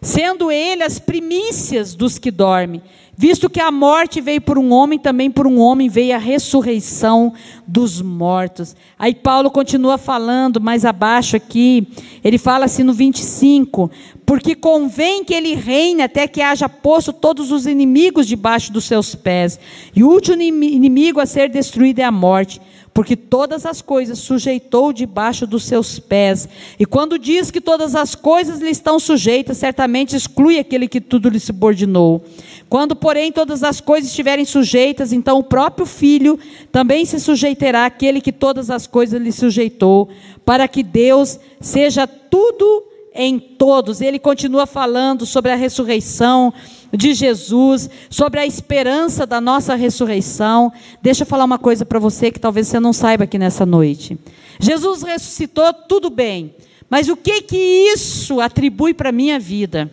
Sendo 0.00 0.50
ele 0.50 0.82
as 0.82 0.98
primícias 0.98 1.94
dos 1.94 2.18
que 2.18 2.30
dormem. 2.30 2.82
Visto 3.20 3.50
que 3.50 3.58
a 3.58 3.72
morte 3.72 4.20
veio 4.20 4.40
por 4.40 4.56
um 4.56 4.72
homem, 4.72 4.96
também 4.96 5.28
por 5.28 5.44
um 5.44 5.58
homem 5.58 5.88
veio 5.88 6.14
a 6.14 6.18
ressurreição 6.18 7.32
dos 7.66 8.00
mortos. 8.00 8.76
Aí 8.96 9.12
Paulo 9.12 9.50
continua 9.50 9.98
falando 9.98 10.60
mais 10.60 10.84
abaixo 10.84 11.34
aqui, 11.34 11.88
ele 12.22 12.38
fala 12.38 12.66
assim 12.66 12.84
no 12.84 12.92
25: 12.92 13.90
Porque 14.24 14.54
convém 14.54 15.24
que 15.24 15.34
ele 15.34 15.56
reine 15.56 16.02
até 16.02 16.28
que 16.28 16.40
haja 16.40 16.68
posto 16.68 17.12
todos 17.12 17.50
os 17.50 17.66
inimigos 17.66 18.24
debaixo 18.24 18.72
dos 18.72 18.84
seus 18.84 19.16
pés, 19.16 19.58
e 19.96 20.04
o 20.04 20.08
último 20.08 20.40
inimigo 20.40 21.18
a 21.18 21.26
ser 21.26 21.48
destruído 21.48 21.98
é 21.98 22.04
a 22.04 22.12
morte 22.12 22.60
porque 22.98 23.14
todas 23.14 23.64
as 23.64 23.80
coisas 23.80 24.18
sujeitou 24.18 24.92
debaixo 24.92 25.46
dos 25.46 25.62
seus 25.62 26.00
pés. 26.00 26.48
E 26.80 26.84
quando 26.84 27.16
diz 27.16 27.48
que 27.48 27.60
todas 27.60 27.94
as 27.94 28.16
coisas 28.16 28.58
lhe 28.58 28.70
estão 28.70 28.98
sujeitas, 28.98 29.58
certamente 29.58 30.16
exclui 30.16 30.58
aquele 30.58 30.88
que 30.88 31.00
tudo 31.00 31.28
lhe 31.28 31.38
subordinou. 31.38 32.24
Quando, 32.68 32.96
porém, 32.96 33.30
todas 33.30 33.62
as 33.62 33.80
coisas 33.80 34.10
estiverem 34.10 34.44
sujeitas, 34.44 35.12
então 35.12 35.38
o 35.38 35.44
próprio 35.44 35.86
filho 35.86 36.40
também 36.72 37.04
se 37.04 37.20
sujeitará 37.20 37.86
àquele 37.86 38.20
que 38.20 38.32
todas 38.32 38.68
as 38.68 38.88
coisas 38.88 39.22
lhe 39.22 39.30
sujeitou, 39.30 40.08
para 40.44 40.66
que 40.66 40.82
Deus 40.82 41.38
seja 41.60 42.04
tudo 42.04 42.82
em 43.14 43.38
todos. 43.38 44.00
Ele 44.00 44.18
continua 44.18 44.66
falando 44.66 45.24
sobre 45.24 45.52
a 45.52 45.56
ressurreição 45.56 46.52
de 46.92 47.14
Jesus, 47.14 47.88
sobre 48.08 48.40
a 48.40 48.46
esperança 48.46 49.26
da 49.26 49.40
nossa 49.40 49.74
ressurreição. 49.74 50.72
Deixa 51.02 51.22
eu 51.22 51.26
falar 51.26 51.44
uma 51.44 51.58
coisa 51.58 51.84
para 51.84 51.98
você 51.98 52.30
que 52.30 52.40
talvez 52.40 52.68
você 52.68 52.80
não 52.80 52.92
saiba 52.92 53.24
aqui 53.24 53.38
nessa 53.38 53.66
noite. 53.66 54.18
Jesus 54.60 55.02
ressuscitou, 55.02 55.72
tudo 55.72 56.10
bem, 56.10 56.54
mas 56.88 57.08
o 57.08 57.16
que 57.16 57.42
que 57.42 57.56
isso 57.56 58.40
atribui 58.40 58.94
para 58.94 59.10
a 59.10 59.12
minha 59.12 59.38
vida? 59.38 59.90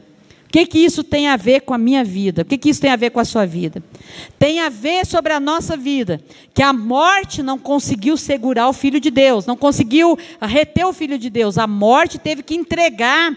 O 0.47 0.51
que 0.55 0.65
que 0.65 0.79
isso 0.79 1.03
tem 1.03 1.27
a 1.27 1.35
ver 1.35 1.61
com 1.61 1.73
a 1.73 1.77
minha 1.77 2.01
vida? 2.01 2.43
O 2.43 2.45
que 2.45 2.57
que 2.57 2.69
isso 2.69 2.79
tem 2.79 2.89
a 2.89 2.95
ver 2.95 3.09
com 3.09 3.19
a 3.19 3.25
sua 3.25 3.45
vida? 3.45 3.83
Tem 4.39 4.61
a 4.61 4.69
ver 4.69 5.05
sobre 5.05 5.33
a 5.33 5.39
nossa 5.39 5.75
vida, 5.75 6.21
que 6.53 6.63
a 6.63 6.71
morte 6.71 7.43
não 7.43 7.59
conseguiu 7.59 8.15
segurar 8.15 8.69
o 8.69 8.73
Filho 8.73 9.01
de 9.01 9.11
Deus, 9.11 9.45
não 9.45 9.57
conseguiu 9.57 10.17
reter 10.41 10.85
o 10.85 10.93
Filho 10.93 11.19
de 11.19 11.29
Deus. 11.29 11.57
A 11.57 11.67
morte 11.67 12.17
teve 12.17 12.41
que 12.41 12.55
entregar 12.55 13.35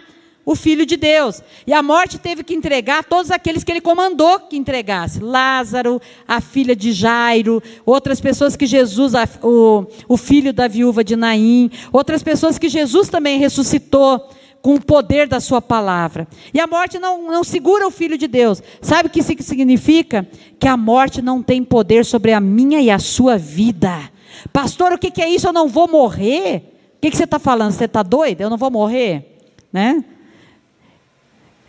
o 0.49 0.55
Filho 0.55 0.87
de 0.87 0.97
Deus. 0.97 1.43
E 1.67 1.75
a 1.75 1.83
morte 1.83 2.19
teve 2.19 2.43
que 2.43 2.55
entregar 2.55 3.05
todos 3.05 3.31
aqueles 3.31 3.63
que 3.63 3.71
ele 3.71 3.83
comandou 3.83 4.41
que 4.41 4.57
entregasse: 4.57 5.21
Lázaro, 5.21 6.01
a 6.27 6.41
filha 6.41 6.75
de 6.75 6.91
Jairo, 6.91 7.63
outras 7.85 8.19
pessoas 8.19 8.57
que 8.57 8.65
Jesus, 8.65 9.13
o, 9.43 9.85
o 10.09 10.17
filho 10.17 10.51
da 10.51 10.67
viúva 10.67 11.05
de 11.05 11.17
Naim, 11.17 11.71
outras 11.93 12.23
pessoas 12.23 12.59
que 12.59 12.67
Jesus 12.67 13.11
também 13.11 13.39
ressuscitou 13.39 14.27
com 14.63 14.77
o 14.77 14.81
poder 14.81 15.29
da 15.29 15.39
sua 15.39 15.61
palavra. 15.61 16.27
E 16.55 16.59
a 16.59 16.67
morte 16.67 16.99
não, 16.99 17.31
não 17.31 17.45
segura 17.45 17.87
o 17.87 17.91
Filho 17.91 18.17
de 18.17 18.27
Deus. 18.27 18.63
Sabe 18.81 19.09
o 19.09 19.13
que 19.13 19.21
isso 19.21 19.35
significa? 19.43 20.27
Que 20.59 20.67
a 20.67 20.79
morte 20.79 21.21
não 21.21 21.43
tem 21.43 21.63
poder 21.63 22.07
sobre 22.07 22.33
a 22.33 22.41
minha 22.41 22.81
e 22.81 22.91
a 22.91 22.99
sua 22.99 23.37
vida. 23.37 24.11
Pastor, 24.51 24.95
o 24.95 24.99
que, 24.99 25.11
que 25.11 25.21
é 25.21 25.29
isso? 25.29 25.47
Eu 25.47 25.53
não 25.53 25.69
vou 25.69 25.87
morrer? 25.87 26.73
O 26.97 27.01
que, 27.03 27.11
que 27.11 27.17
você 27.19 27.25
está 27.25 27.39
falando? 27.39 27.73
Você 27.73 27.85
está 27.85 28.03
doido? 28.03 28.41
Eu 28.41 28.49
não 28.49 28.57
vou 28.57 28.71
morrer? 28.71 29.37
Né? 29.71 30.03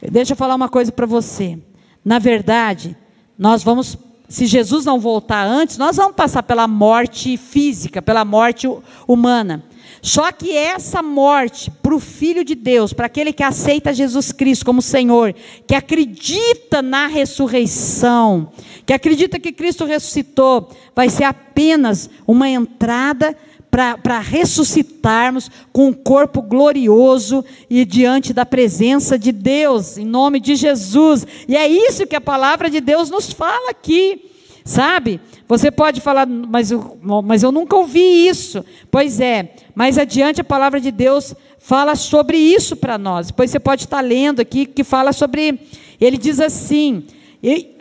Deixa 0.02 0.34
eu 0.34 0.38
falar 0.38 0.56
uma 0.56 0.70
coisa 0.70 0.92
para 0.92 1.06
você. 1.06 1.58
Na 2.04 2.20
verdade, 2.20 2.96
nós 3.38 3.64
vamos, 3.64 3.98
se 4.28 4.46
Jesus 4.46 4.86
não 4.86 5.00
voltar 5.00 5.46
antes, 5.46 5.78
nós 5.78 5.98
vamos 5.98 6.16
passar 6.16 6.44
pela 6.44 6.68
morte 6.68 7.36
física, 7.36 8.02
pela 8.02 8.24
morte 8.24 8.68
humana. 9.08 9.64
Só 10.02 10.32
que 10.32 10.56
essa 10.56 11.02
morte 11.02 11.70
para 11.70 11.94
o 11.94 12.00
Filho 12.00 12.46
de 12.46 12.56
Deus, 12.56 12.94
para 12.94 13.08
aquele 13.08 13.34
que 13.34 13.44
aceita 13.44 13.94
Jesus 13.94 14.32
Cristo 14.32 14.66
como 14.66 14.82
Senhor, 14.82 15.36
que 15.68 15.76
acredita 15.76 16.82
na 16.82 17.08
ressurreição, 17.08 18.52
que 18.86 18.94
acredita 18.94 19.40
que 19.40 19.52
Cristo 19.52 19.84
ressuscitou, 19.84 20.70
vai 20.96 21.10
ser 21.10 21.26
apenas 21.26 22.10
uma 22.26 22.48
entrada 22.48 23.36
para 23.70 24.20
ressuscitarmos 24.20 25.50
com 25.72 25.90
um 25.90 25.94
corpo 25.94 26.42
glorioso 26.42 27.46
e 27.70 27.86
diante 27.86 28.34
da 28.34 28.46
presença 28.46 29.18
de 29.18 29.32
Deus, 29.32 29.98
em 29.98 30.06
nome 30.06 30.40
de 30.40 30.56
Jesus. 30.56 31.26
E 31.48 31.56
é 31.56 31.68
isso 31.68 32.08
que 32.08 32.16
a 32.16 32.22
palavra 32.22 32.70
de 32.70 32.82
Deus 32.82 33.10
nos 33.10 33.32
fala 33.32 33.70
aqui. 33.70 34.26
Sabe? 34.66 35.20
Você 35.48 35.72
pode 35.72 36.00
falar, 36.02 36.28
mas 36.28 36.70
eu, 36.70 36.98
mas 37.24 37.42
eu 37.42 37.52
nunca 37.52 37.76
ouvi 37.76 38.28
isso. 38.28 38.64
Pois 38.92 39.20
é, 39.20 39.54
mais 39.74 39.98
adiante 39.98 40.42
a 40.42 40.44
palavra 40.44 40.80
de 40.80 40.92
Deus 40.92 41.34
fala 41.58 41.96
sobre 41.96 42.38
isso 42.38 42.76
para 42.76 42.98
nós. 42.98 43.28
Depois 43.28 43.50
você 43.50 43.60
pode 43.60 43.84
estar 43.84 44.02
lendo 44.02 44.42
aqui 44.42 44.66
que 44.66 44.84
fala 44.84 45.12
sobre. 45.12 45.60
Ele 46.00 46.18
diz 46.18 46.40
assim: 46.40 47.04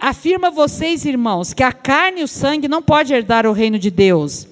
afirma 0.01 0.51
vocês, 0.51 1.05
irmãos, 1.05 1.53
que 1.53 1.63
a 1.63 1.73
carne 1.73 2.21
e 2.21 2.25
o 2.25 2.29
sangue 2.29 2.69
não 2.69 2.81
pode 2.81 3.13
herdar 3.13 3.47
o 3.47 3.53
reino 3.53 3.79
de 3.79 3.91
Deus 3.91 4.49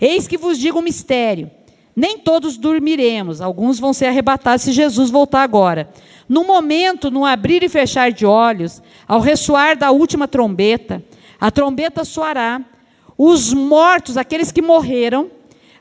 Eis 0.00 0.26
que 0.26 0.38
vos 0.38 0.58
digo 0.58 0.78
um 0.78 0.82
mistério: 0.82 1.50
nem 1.94 2.18
todos 2.18 2.56
dormiremos, 2.56 3.40
alguns 3.40 3.78
vão 3.78 3.92
ser 3.92 4.06
arrebatados 4.06 4.62
se 4.62 4.72
Jesus 4.72 5.10
voltar 5.10 5.42
agora. 5.42 5.90
No 6.28 6.44
momento, 6.44 7.10
no 7.10 7.26
abrir 7.26 7.62
e 7.62 7.68
fechar 7.68 8.12
de 8.12 8.24
olhos, 8.24 8.80
ao 9.06 9.20
ressoar 9.20 9.76
da 9.76 9.90
última 9.90 10.28
trombeta, 10.28 11.02
a 11.40 11.50
trombeta 11.50 12.04
soará, 12.04 12.60
os 13.18 13.52
mortos, 13.52 14.16
aqueles 14.16 14.50
que 14.52 14.62
morreram, 14.62 15.30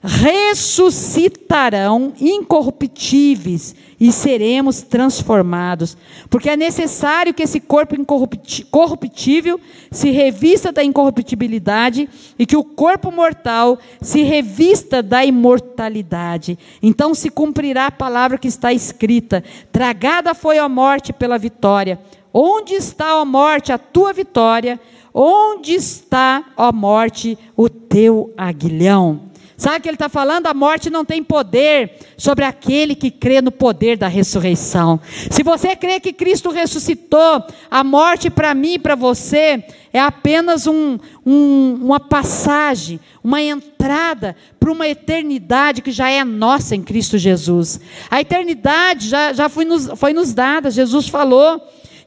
ressuscitarão 0.02 2.14
incorruptíveis 2.20 3.76
e 4.00 4.12
seremos 4.12 4.82
transformados. 4.82 5.96
Porque 6.30 6.50
é 6.50 6.56
necessário 6.56 7.34
que 7.34 7.44
esse 7.44 7.60
corpo 7.60 7.96
incorruptível 7.96 9.60
se 9.92 10.10
revista 10.12 10.72
da 10.72 10.84
incorruptibilidade 10.84 12.08
e 12.38 12.46
que 12.46 12.56
o 12.56 12.64
corpo 12.64 13.12
mortal 13.12 13.78
se 14.02 14.24
revista 14.24 15.04
da 15.04 15.26
imortalidade. 15.26 16.58
Então 16.82 17.14
se 17.14 17.30
cumprirá 17.30 17.88
a 17.88 17.92
palavra 17.92 18.38
que 18.38 18.48
está 18.48 18.72
escrita: 18.72 19.44
Tragada 19.72 20.34
foi 20.34 20.58
a 20.58 20.70
morte 20.70 21.12
pela 21.12 21.38
vitória. 21.38 22.00
Onde 22.32 22.76
está 22.76 23.20
a 23.20 23.26
morte, 23.26 23.74
a 23.74 23.78
tua 23.78 24.14
vitória? 24.14 24.80
Onde 25.12 25.74
está, 25.74 26.46
a 26.56 26.72
morte, 26.72 27.36
o 27.58 27.68
teu 27.68 28.32
aguilhão? 28.38 29.29
Sabe 29.60 29.80
o 29.80 29.82
que 29.82 29.90
ele 29.90 29.96
está 29.96 30.08
falando? 30.08 30.48
A 30.48 30.54
morte 30.54 30.90
não 30.90 31.04
tem 31.04 31.22
poder 31.22 31.92
sobre 32.16 32.46
aquele 32.46 32.96
que 32.96 33.12
crê 33.12 33.42
no 33.42 33.52
poder 33.52 33.98
da 33.98 34.08
ressurreição. 34.08 35.02
Se 35.30 35.44
você 35.44 35.76
crê 35.76 36.00
que 36.00 36.14
Cristo 36.14 36.50
ressuscitou, 36.50 37.44
a 37.70 37.84
morte 37.84 38.30
para 38.30 38.54
mim 38.54 38.76
e 38.76 38.80
para 38.80 38.96
você 38.96 39.62
é 39.92 40.00
apenas 40.00 40.66
um, 40.66 40.98
um, 41.26 41.78
uma 41.82 42.00
passagem, 42.00 43.02
uma 43.22 43.42
entrada 43.42 44.34
para 44.58 44.72
uma 44.72 44.88
eternidade 44.88 45.82
que 45.82 45.92
já 45.92 46.10
é 46.10 46.24
nossa 46.24 46.74
em 46.74 46.82
Cristo 46.82 47.18
Jesus. 47.18 47.82
A 48.10 48.22
eternidade 48.22 49.10
já, 49.10 49.34
já 49.34 49.50
foi, 49.50 49.66
nos, 49.66 49.90
foi 49.98 50.14
nos 50.14 50.34
dada, 50.34 50.72
Jesus 50.72 51.10
falou 51.10 51.62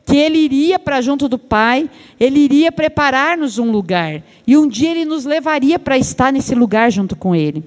que 0.04 0.16
ele 0.16 0.38
iria 0.38 0.78
para 0.78 1.00
junto 1.00 1.28
do 1.28 1.38
Pai, 1.38 1.88
ele 2.18 2.40
iria 2.40 2.72
preparar-nos 2.72 3.58
um 3.58 3.70
lugar, 3.70 4.22
e 4.46 4.56
um 4.56 4.66
dia 4.68 4.90
ele 4.90 5.04
nos 5.04 5.24
levaria 5.24 5.78
para 5.78 5.96
estar 5.96 6.32
nesse 6.32 6.54
lugar 6.54 6.90
junto 6.90 7.16
com 7.16 7.34
ele. 7.34 7.64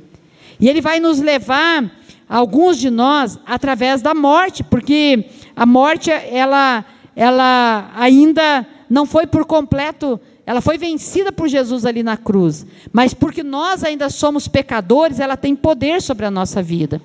E 0.59 0.69
ele 0.69 0.81
vai 0.81 0.99
nos 0.99 1.19
levar, 1.19 1.91
alguns 2.27 2.77
de 2.77 2.89
nós, 2.89 3.39
através 3.45 4.01
da 4.01 4.13
morte, 4.13 4.63
porque 4.63 5.25
a 5.55 5.65
morte, 5.65 6.11
ela, 6.11 6.83
ela 7.15 7.91
ainda 7.95 8.65
não 8.89 9.05
foi 9.05 9.27
por 9.27 9.45
completo, 9.45 10.19
ela 10.45 10.61
foi 10.61 10.77
vencida 10.77 11.31
por 11.31 11.47
Jesus 11.47 11.85
ali 11.85 12.03
na 12.03 12.17
cruz, 12.17 12.65
mas 12.91 13.13
porque 13.13 13.43
nós 13.43 13.83
ainda 13.83 14.09
somos 14.09 14.47
pecadores, 14.47 15.19
ela 15.19 15.37
tem 15.37 15.55
poder 15.55 16.01
sobre 16.01 16.25
a 16.25 16.31
nossa 16.31 16.61
vida. 16.61 17.01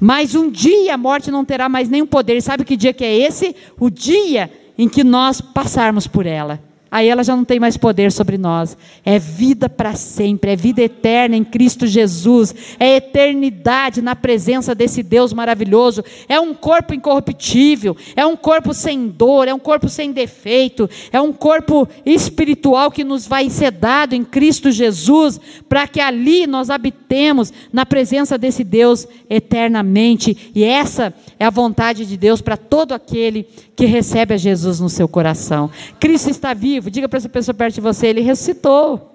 Mas 0.00 0.34
um 0.34 0.50
dia 0.50 0.94
a 0.94 0.98
morte 0.98 1.30
não 1.30 1.44
terá 1.44 1.68
mais 1.68 1.88
nenhum 1.88 2.06
poder. 2.06 2.42
Sabe 2.42 2.64
que 2.64 2.76
dia 2.76 2.92
que 2.92 3.04
é 3.04 3.16
esse? 3.16 3.54
O 3.78 3.88
dia 3.88 4.50
em 4.76 4.88
que 4.88 5.04
nós 5.04 5.40
passarmos 5.40 6.06
por 6.06 6.26
ela 6.26 6.60
aí 6.92 7.08
ela 7.08 7.24
já 7.24 7.34
não 7.34 7.42
tem 7.42 7.58
mais 7.58 7.78
poder 7.78 8.12
sobre 8.12 8.36
nós. 8.36 8.76
É 9.02 9.18
vida 9.18 9.66
para 9.66 9.94
sempre, 9.94 10.50
é 10.50 10.56
vida 10.56 10.82
eterna 10.82 11.34
em 11.34 11.42
Cristo 11.42 11.86
Jesus, 11.86 12.54
é 12.78 12.96
eternidade 12.96 14.02
na 14.02 14.14
presença 14.14 14.74
desse 14.74 15.02
Deus 15.02 15.32
maravilhoso. 15.32 16.04
É 16.28 16.38
um 16.38 16.52
corpo 16.52 16.92
incorruptível, 16.92 17.96
é 18.14 18.26
um 18.26 18.36
corpo 18.36 18.74
sem 18.74 19.08
dor, 19.08 19.48
é 19.48 19.54
um 19.54 19.58
corpo 19.58 19.88
sem 19.88 20.12
defeito, 20.12 20.88
é 21.10 21.18
um 21.18 21.32
corpo 21.32 21.88
espiritual 22.04 22.90
que 22.90 23.02
nos 23.02 23.26
vai 23.26 23.48
ser 23.48 23.70
dado 23.70 24.14
em 24.14 24.22
Cristo 24.22 24.70
Jesus, 24.70 25.40
para 25.70 25.88
que 25.88 25.98
ali 25.98 26.46
nós 26.46 26.68
habitemos 26.68 27.50
na 27.72 27.86
presença 27.86 28.36
desse 28.36 28.62
Deus 28.62 29.08
eternamente. 29.30 30.50
E 30.54 30.62
essa 30.62 31.14
é 31.40 31.46
a 31.46 31.50
vontade 31.50 32.04
de 32.04 32.18
Deus 32.18 32.42
para 32.42 32.58
todo 32.58 32.92
aquele 32.92 33.46
que 33.74 33.86
recebe 33.86 34.34
a 34.34 34.36
Jesus 34.36 34.78
no 34.78 34.88
seu 34.88 35.08
coração. 35.08 35.70
Cristo 35.98 36.28
está 36.28 36.52
vivo, 36.82 36.90
diga 36.90 37.08
para 37.08 37.18
essa 37.18 37.28
pessoa 37.28 37.54
perto 37.54 37.76
de 37.76 37.80
você, 37.80 38.08
ele 38.08 38.20
ressuscitou. 38.20 39.10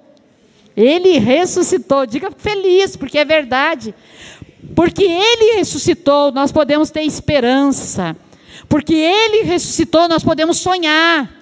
Ele 0.76 1.18
ressuscitou. 1.18 2.06
Diga 2.06 2.32
feliz, 2.32 2.96
porque 2.96 3.18
é 3.18 3.26
verdade. 3.26 3.94
Porque 4.76 5.04
Ele 5.04 5.58
ressuscitou, 5.58 6.32
nós 6.32 6.52
podemos 6.52 6.90
ter 6.90 7.02
esperança. 7.02 8.16
Porque 8.70 8.94
Ele 8.94 9.44
ressuscitou, 9.44 10.08
nós 10.08 10.24
podemos 10.24 10.58
sonhar. 10.60 11.36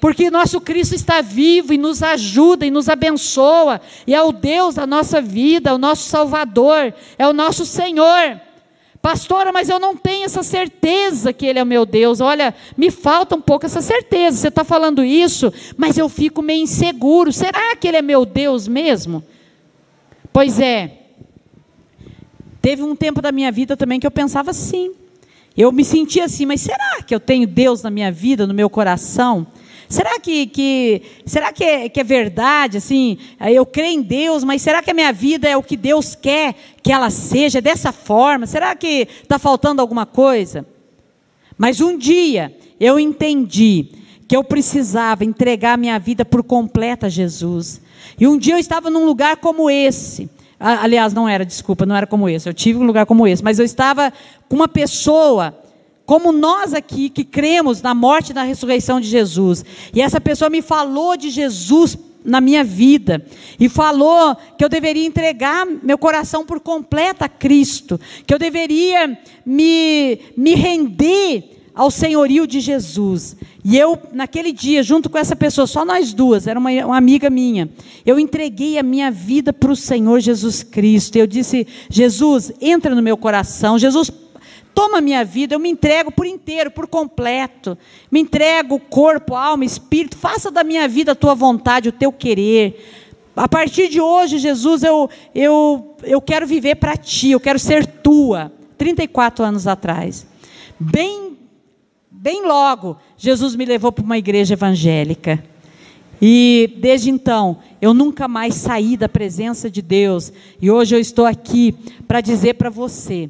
Porque 0.00 0.30
nosso 0.30 0.60
Cristo 0.60 0.94
está 0.94 1.20
vivo 1.20 1.72
e 1.72 1.78
nos 1.78 2.04
ajuda 2.04 2.64
e 2.64 2.70
nos 2.70 2.88
abençoa, 2.88 3.80
e 4.06 4.14
é 4.14 4.22
o 4.22 4.30
Deus 4.30 4.76
da 4.76 4.86
nossa 4.86 5.20
vida, 5.20 5.70
é 5.70 5.72
o 5.72 5.78
nosso 5.78 6.08
Salvador, 6.08 6.94
é 7.18 7.26
o 7.26 7.32
nosso 7.32 7.66
Senhor. 7.66 8.40
Pastora, 9.00 9.52
mas 9.52 9.68
eu 9.68 9.78
não 9.78 9.96
tenho 9.96 10.24
essa 10.24 10.42
certeza 10.42 11.32
que 11.32 11.46
Ele 11.46 11.58
é 11.58 11.62
o 11.62 11.66
meu 11.66 11.86
Deus. 11.86 12.20
Olha, 12.20 12.54
me 12.76 12.90
falta 12.90 13.36
um 13.36 13.40
pouco 13.40 13.64
essa 13.64 13.80
certeza. 13.80 14.36
Você 14.36 14.48
está 14.48 14.64
falando 14.64 15.04
isso, 15.04 15.52
mas 15.76 15.96
eu 15.96 16.08
fico 16.08 16.42
meio 16.42 16.62
inseguro. 16.62 17.32
Será 17.32 17.76
que 17.76 17.86
Ele 17.86 17.96
é 17.96 18.02
meu 18.02 18.26
Deus 18.26 18.66
mesmo? 18.66 19.22
Pois 20.32 20.58
é. 20.58 20.98
Teve 22.60 22.82
um 22.82 22.96
tempo 22.96 23.22
da 23.22 23.30
minha 23.30 23.52
vida 23.52 23.76
também 23.76 24.00
que 24.00 24.06
eu 24.06 24.10
pensava 24.10 24.50
assim. 24.50 24.92
Eu 25.56 25.72
me 25.72 25.84
sentia 25.84 26.24
assim, 26.24 26.44
mas 26.44 26.60
será 26.60 27.02
que 27.02 27.14
eu 27.14 27.20
tenho 27.20 27.46
Deus 27.46 27.82
na 27.82 27.90
minha 27.90 28.12
vida, 28.12 28.46
no 28.46 28.54
meu 28.54 28.68
coração? 28.68 29.46
Será 29.88 30.20
que, 30.20 30.46
que, 30.46 31.02
será 31.24 31.50
que, 31.50 31.64
é, 31.64 31.88
que 31.88 31.98
é 31.98 32.04
verdade? 32.04 32.76
Assim, 32.76 33.16
eu 33.40 33.64
creio 33.64 33.98
em 33.98 34.02
Deus, 34.02 34.44
mas 34.44 34.60
será 34.60 34.82
que 34.82 34.90
a 34.90 34.94
minha 34.94 35.12
vida 35.12 35.48
é 35.48 35.56
o 35.56 35.62
que 35.62 35.76
Deus 35.76 36.14
quer 36.14 36.54
que 36.82 36.92
ela 36.92 37.08
seja 37.08 37.60
dessa 37.60 37.90
forma? 37.90 38.46
Será 38.46 38.76
que 38.76 39.08
está 39.22 39.38
faltando 39.38 39.80
alguma 39.80 40.04
coisa? 40.04 40.66
Mas 41.56 41.80
um 41.80 41.96
dia 41.96 42.54
eu 42.78 43.00
entendi 43.00 43.88
que 44.28 44.36
eu 44.36 44.44
precisava 44.44 45.24
entregar 45.24 45.78
minha 45.78 45.98
vida 45.98 46.22
por 46.22 46.42
completa 46.42 47.06
a 47.06 47.10
Jesus. 47.10 47.80
E 48.20 48.28
um 48.28 48.36
dia 48.36 48.54
eu 48.54 48.58
estava 48.58 48.90
num 48.90 49.06
lugar 49.06 49.38
como 49.38 49.70
esse. 49.70 50.28
Aliás, 50.60 51.14
não 51.14 51.26
era, 51.26 51.46
desculpa, 51.46 51.86
não 51.86 51.96
era 51.96 52.06
como 52.06 52.28
esse. 52.28 52.46
Eu 52.46 52.52
tive 52.52 52.78
um 52.78 52.84
lugar 52.84 53.06
como 53.06 53.26
esse, 53.26 53.42
mas 53.42 53.58
eu 53.58 53.64
estava 53.64 54.12
com 54.48 54.56
uma 54.56 54.68
pessoa 54.68 55.58
como 56.08 56.32
nós 56.32 56.72
aqui 56.72 57.10
que 57.10 57.22
cremos 57.22 57.82
na 57.82 57.94
morte 57.94 58.30
e 58.30 58.34
na 58.34 58.42
ressurreição 58.42 58.98
de 58.98 59.06
Jesus. 59.06 59.62
E 59.94 60.00
essa 60.00 60.18
pessoa 60.18 60.48
me 60.48 60.62
falou 60.62 61.18
de 61.18 61.28
Jesus 61.28 61.98
na 62.24 62.40
minha 62.40 62.64
vida 62.64 63.22
e 63.60 63.68
falou 63.68 64.34
que 64.56 64.64
eu 64.64 64.70
deveria 64.70 65.04
entregar 65.04 65.66
meu 65.66 65.98
coração 65.98 66.46
por 66.46 66.60
completo 66.60 67.24
a 67.24 67.28
Cristo, 67.28 68.00
que 68.26 68.32
eu 68.32 68.38
deveria 68.38 69.18
me, 69.44 70.18
me 70.34 70.54
render 70.54 71.58
ao 71.74 71.90
senhorio 71.90 72.46
de 72.46 72.58
Jesus. 72.58 73.36
E 73.62 73.76
eu, 73.76 73.98
naquele 74.10 74.50
dia, 74.50 74.82
junto 74.82 75.10
com 75.10 75.18
essa 75.18 75.36
pessoa, 75.36 75.66
só 75.66 75.84
nós 75.84 76.14
duas, 76.14 76.46
era 76.46 76.58
uma, 76.58 76.70
uma 76.86 76.96
amiga 76.96 77.28
minha, 77.28 77.68
eu 78.06 78.18
entreguei 78.18 78.78
a 78.78 78.82
minha 78.82 79.10
vida 79.10 79.52
para 79.52 79.70
o 79.70 79.76
Senhor 79.76 80.20
Jesus 80.20 80.62
Cristo. 80.62 81.16
Eu 81.16 81.26
disse: 81.26 81.66
Jesus, 81.90 82.50
entra 82.62 82.94
no 82.94 83.02
meu 83.02 83.18
coração. 83.18 83.78
Jesus, 83.78 84.10
toma 84.78 85.00
minha 85.00 85.24
vida, 85.24 85.56
eu 85.56 85.58
me 85.58 85.68
entrego 85.68 86.12
por 86.12 86.24
inteiro, 86.24 86.70
por 86.70 86.86
completo. 86.86 87.76
Me 88.12 88.20
entrego 88.20 88.78
corpo, 88.78 89.34
alma, 89.34 89.64
espírito. 89.64 90.16
Faça 90.16 90.52
da 90.52 90.62
minha 90.62 90.86
vida 90.86 91.10
a 91.10 91.14
tua 91.16 91.34
vontade, 91.34 91.88
o 91.88 91.92
teu 91.92 92.12
querer. 92.12 93.10
A 93.34 93.48
partir 93.48 93.88
de 93.88 94.00
hoje, 94.00 94.38
Jesus, 94.38 94.84
eu, 94.84 95.10
eu, 95.34 95.96
eu 96.04 96.20
quero 96.20 96.46
viver 96.46 96.76
para 96.76 96.96
ti, 96.96 97.32
eu 97.32 97.40
quero 97.40 97.58
ser 97.58 97.84
tua. 97.86 98.52
34 98.76 99.44
anos 99.44 99.66
atrás. 99.66 100.24
Bem, 100.78 101.36
bem 102.08 102.46
logo, 102.46 102.98
Jesus 103.16 103.56
me 103.56 103.64
levou 103.64 103.90
para 103.90 104.04
uma 104.04 104.16
igreja 104.16 104.54
evangélica. 104.54 105.42
E 106.22 106.72
desde 106.76 107.10
então, 107.10 107.58
eu 107.82 107.92
nunca 107.92 108.28
mais 108.28 108.54
saí 108.54 108.96
da 108.96 109.08
presença 109.08 109.68
de 109.68 109.82
Deus. 109.82 110.32
E 110.62 110.70
hoje 110.70 110.94
eu 110.94 111.00
estou 111.00 111.26
aqui 111.26 111.74
para 112.06 112.20
dizer 112.20 112.54
para 112.54 112.70
você 112.70 113.28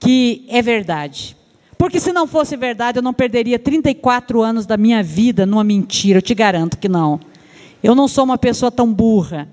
que 0.00 0.46
é 0.48 0.62
verdade. 0.62 1.36
Porque 1.78 2.00
se 2.00 2.12
não 2.12 2.26
fosse 2.26 2.56
verdade, 2.56 2.98
eu 2.98 3.02
não 3.02 3.14
perderia 3.14 3.58
34 3.58 4.42
anos 4.42 4.66
da 4.66 4.76
minha 4.76 5.02
vida 5.02 5.46
numa 5.46 5.62
mentira, 5.62 6.18
eu 6.18 6.22
te 6.22 6.34
garanto 6.34 6.78
que 6.78 6.88
não. 6.88 7.20
Eu 7.82 7.94
não 7.94 8.08
sou 8.08 8.24
uma 8.24 8.36
pessoa 8.36 8.70
tão 8.70 8.92
burra, 8.92 9.48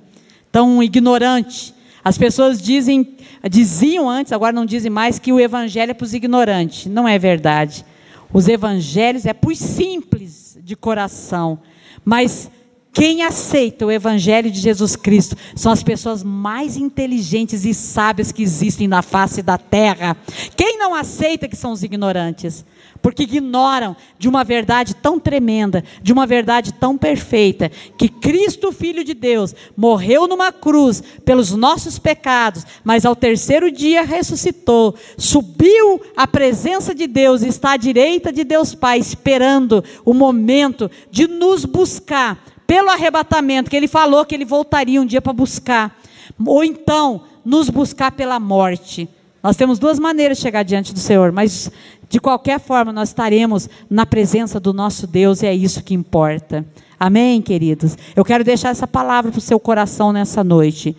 tão 0.51 0.81
ignorante. 0.81 1.73
As 2.03 2.17
pessoas 2.17 2.61
dizem, 2.61 3.15
diziam 3.49 4.09
antes, 4.09 4.33
agora 4.33 4.51
não 4.51 4.65
dizem 4.65 4.89
mais, 4.89 5.19
que 5.19 5.31
o 5.31 5.39
evangelho 5.39 5.91
é 5.91 5.93
para 5.93 6.05
os 6.05 6.13
ignorantes. 6.13 6.87
Não 6.87 7.07
é 7.07 7.17
verdade. 7.17 7.85
Os 8.33 8.47
evangelhos 8.47 9.25
é 9.25 9.33
para 9.33 9.51
os 9.51 9.59
simples 9.59 10.57
de 10.61 10.75
coração. 10.75 11.59
Mas 12.03 12.49
quem 12.97 13.21
aceita 13.21 13.85
o 13.85 13.91
Evangelho 13.91 14.49
de 14.49 14.59
Jesus 14.59 14.95
Cristo 14.95 15.37
são 15.55 15.71
as 15.71 15.83
pessoas 15.83 16.23
mais 16.23 16.77
inteligentes 16.77 17.63
e 17.63 17.71
sábias 17.71 18.31
que 18.31 18.41
existem 18.41 18.87
na 18.87 19.03
face 19.03 19.43
da 19.43 19.55
terra. 19.55 20.17
Quem 20.55 20.79
não 20.79 20.95
aceita 20.95 21.47
que 21.47 21.55
são 21.55 21.73
os 21.73 21.83
ignorantes? 21.83 22.65
Porque 22.99 23.21
ignoram 23.21 23.95
de 24.17 24.27
uma 24.27 24.43
verdade 24.43 24.95
tão 24.95 25.19
tremenda, 25.19 25.83
de 26.01 26.11
uma 26.11 26.25
verdade 26.25 26.73
tão 26.73 26.97
perfeita, 26.97 27.69
que 27.99 28.09
Cristo, 28.09 28.71
Filho 28.71 29.03
de 29.03 29.13
Deus, 29.13 29.53
morreu 29.77 30.27
numa 30.27 30.51
cruz 30.51 31.03
pelos 31.23 31.51
nossos 31.51 31.99
pecados, 31.99 32.65
mas 32.83 33.05
ao 33.05 33.15
terceiro 33.15 33.71
dia 33.71 34.01
ressuscitou, 34.01 34.95
subiu 35.19 36.01
à 36.15 36.25
presença 36.25 36.95
de 36.95 37.05
Deus, 37.05 37.43
está 37.43 37.73
à 37.73 37.77
direita 37.77 38.33
de 38.33 38.43
Deus 38.43 38.73
Pai, 38.73 38.97
esperando 38.97 39.83
o 40.03 40.15
momento 40.15 40.89
de 41.11 41.27
nos 41.27 41.63
buscar 41.63 42.56
pelo 42.67 42.89
arrebatamento, 42.89 43.69
que 43.69 43.75
ele 43.75 43.87
falou 43.87 44.25
que 44.25 44.35
ele 44.35 44.45
voltaria 44.45 45.01
um 45.01 45.05
dia 45.05 45.21
para 45.21 45.31
buscar, 45.31 45.97
ou 46.45 46.63
então 46.63 47.21
nos 47.43 47.69
buscar 47.69 48.11
pela 48.11 48.39
morte. 48.39 49.09
Nós 49.41 49.55
temos 49.55 49.79
duas 49.79 49.97
maneiras 49.97 50.37
de 50.37 50.43
chegar 50.43 50.63
diante 50.63 50.93
do 50.93 50.99
Senhor, 50.99 51.31
mas 51.31 51.71
de 52.09 52.19
qualquer 52.19 52.59
forma 52.59 52.91
nós 52.91 53.09
estaremos 53.09 53.69
na 53.89 54.05
presença 54.05 54.59
do 54.59 54.73
nosso 54.73 55.07
Deus 55.07 55.41
e 55.41 55.45
é 55.45 55.55
isso 55.55 55.81
que 55.81 55.93
importa. 55.93 56.65
Amém, 56.99 57.41
queridos? 57.41 57.97
Eu 58.15 58.25
quero 58.25 58.43
deixar 58.43 58.69
essa 58.69 58.87
palavra 58.87 59.31
para 59.31 59.39
o 59.39 59.41
seu 59.41 59.59
coração 59.59 60.11
nessa 60.11 60.43
noite. 60.43 60.97